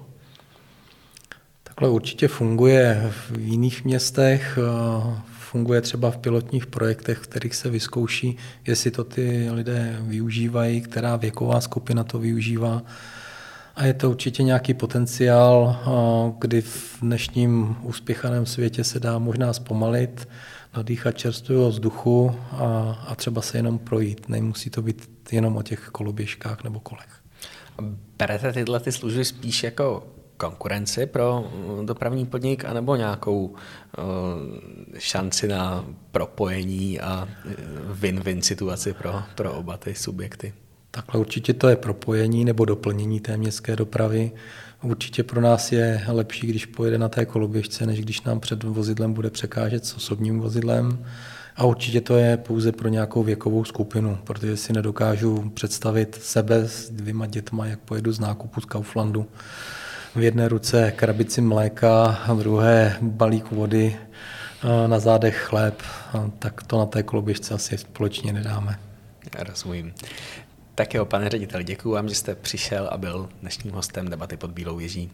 Takhle 1.62 1.88
určitě 1.88 2.28
funguje 2.28 3.12
v 3.30 3.38
jiných 3.38 3.84
městech, 3.84 4.58
eh, 4.58 5.33
funguje 5.54 5.80
třeba 5.80 6.10
v 6.10 6.18
pilotních 6.18 6.66
projektech, 6.66 7.18
v 7.18 7.26
kterých 7.26 7.54
se 7.54 7.70
vyzkouší, 7.70 8.36
jestli 8.66 8.90
to 8.90 9.04
ty 9.04 9.50
lidé 9.50 9.96
využívají, 10.00 10.80
která 10.80 11.16
věková 11.16 11.60
skupina 11.60 12.04
to 12.04 12.18
využívá. 12.18 12.82
A 13.76 13.84
je 13.84 13.94
to 13.94 14.10
určitě 14.10 14.42
nějaký 14.42 14.74
potenciál, 14.74 15.76
kdy 16.38 16.62
v 16.62 16.98
dnešním 17.02 17.76
uspěchaném 17.82 18.46
světě 18.46 18.84
se 18.84 19.00
dá 19.00 19.18
možná 19.18 19.52
zpomalit, 19.52 20.28
nadýchat 20.76 21.18
čerstvého 21.18 21.68
vzduchu 21.68 22.34
a, 22.50 23.04
a 23.08 23.14
třeba 23.14 23.42
se 23.42 23.58
jenom 23.58 23.78
projít. 23.78 24.28
Nemusí 24.28 24.70
to 24.70 24.82
být 24.82 25.08
jenom 25.32 25.56
o 25.56 25.62
těch 25.62 25.88
koloběžkách 25.92 26.64
nebo 26.64 26.80
kolech. 26.80 27.22
Berete 28.18 28.52
tyhle 28.52 28.80
ty 28.80 28.92
služby 28.92 29.24
spíš 29.24 29.62
jako 29.62 30.06
konkurenci 30.44 31.06
pro 31.06 31.44
dopravní 31.84 32.26
podnik 32.26 32.64
anebo 32.64 32.96
nějakou 32.96 33.44
uh, 33.46 33.54
šanci 34.98 35.48
na 35.48 35.84
propojení 36.10 37.00
a 37.00 37.28
win-win 37.92 38.40
situaci 38.40 38.92
pro, 38.92 39.22
pro 39.34 39.52
oba 39.52 39.76
ty 39.76 39.94
subjekty? 39.94 40.52
Takhle 40.90 41.20
určitě 41.20 41.54
to 41.54 41.68
je 41.68 41.76
propojení 41.76 42.44
nebo 42.44 42.64
doplnění 42.64 43.20
té 43.20 43.36
městské 43.36 43.76
dopravy. 43.76 44.32
Určitě 44.82 45.22
pro 45.22 45.40
nás 45.40 45.72
je 45.72 46.04
lepší, 46.08 46.46
když 46.46 46.66
pojede 46.66 46.98
na 46.98 47.08
té 47.08 47.26
koloběžce, 47.26 47.86
než 47.86 48.00
když 48.00 48.22
nám 48.22 48.40
před 48.40 48.62
vozidlem 48.62 49.12
bude 49.12 49.30
překážet 49.30 49.86
s 49.86 49.96
osobním 49.96 50.40
vozidlem. 50.40 51.06
A 51.56 51.64
určitě 51.64 52.00
to 52.00 52.16
je 52.16 52.36
pouze 52.36 52.72
pro 52.72 52.88
nějakou 52.88 53.22
věkovou 53.22 53.64
skupinu, 53.64 54.18
protože 54.24 54.56
si 54.56 54.72
nedokážu 54.72 55.50
představit 55.54 56.18
sebe 56.22 56.68
s 56.68 56.90
dvěma 56.90 57.26
dětma, 57.26 57.66
jak 57.66 57.80
pojedu 57.80 58.12
z 58.12 58.20
nákupu 58.20 58.60
z 58.60 58.64
Kauflandu. 58.64 59.26
V 60.16 60.22
jedné 60.22 60.48
ruce 60.48 60.92
krabici 60.92 61.40
mléka, 61.40 62.04
a 62.06 62.32
v 62.32 62.38
druhé 62.38 62.96
balík 63.00 63.50
vody, 63.50 63.96
na 64.86 64.98
zádech 64.98 65.36
chléb, 65.36 65.82
tak 66.38 66.62
to 66.62 66.78
na 66.78 66.86
té 66.86 67.02
koloběžce 67.02 67.54
asi 67.54 67.78
společně 67.78 68.32
nedáme. 68.32 68.78
Já 69.38 69.44
rozumím. 69.44 69.94
Tak 70.74 70.94
jo, 70.94 71.04
pane 71.04 71.28
ředitel, 71.28 71.62
děkuji 71.62 71.92
vám, 71.92 72.08
že 72.08 72.14
jste 72.14 72.34
přišel 72.34 72.88
a 72.92 72.96
byl 72.96 73.28
dnešním 73.40 73.74
hostem 73.74 74.08
debaty 74.08 74.36
pod 74.36 74.50
Bílou 74.50 74.76
věží. 74.76 75.10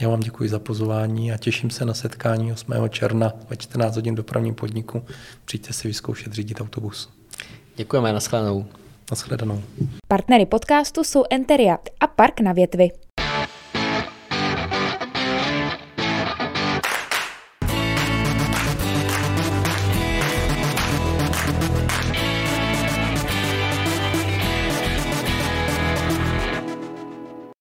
Já 0.00 0.08
vám 0.08 0.20
děkuji 0.20 0.48
za 0.48 0.58
pozvání 0.58 1.32
a 1.32 1.36
těším 1.36 1.70
se 1.70 1.84
na 1.84 1.94
setkání 1.94 2.52
8. 2.52 2.72
června 2.88 3.32
ve 3.50 3.56
14 3.56 3.96
hodin 3.96 4.14
dopravním 4.14 4.54
podniku. 4.54 5.04
Přijďte 5.44 5.72
si 5.72 5.88
vyzkoušet 5.88 6.32
řídit 6.32 6.60
autobus. 6.60 7.10
Děkujeme, 7.76 8.12
nashledanou. 8.12 8.66
Nashledanou. 9.10 9.62
Partnery 10.08 10.46
podcastu 10.46 11.04
jsou 11.04 11.24
Enteria 11.30 11.78
a 12.00 12.06
Park 12.06 12.40
na 12.40 12.52
větvi. 12.52 12.90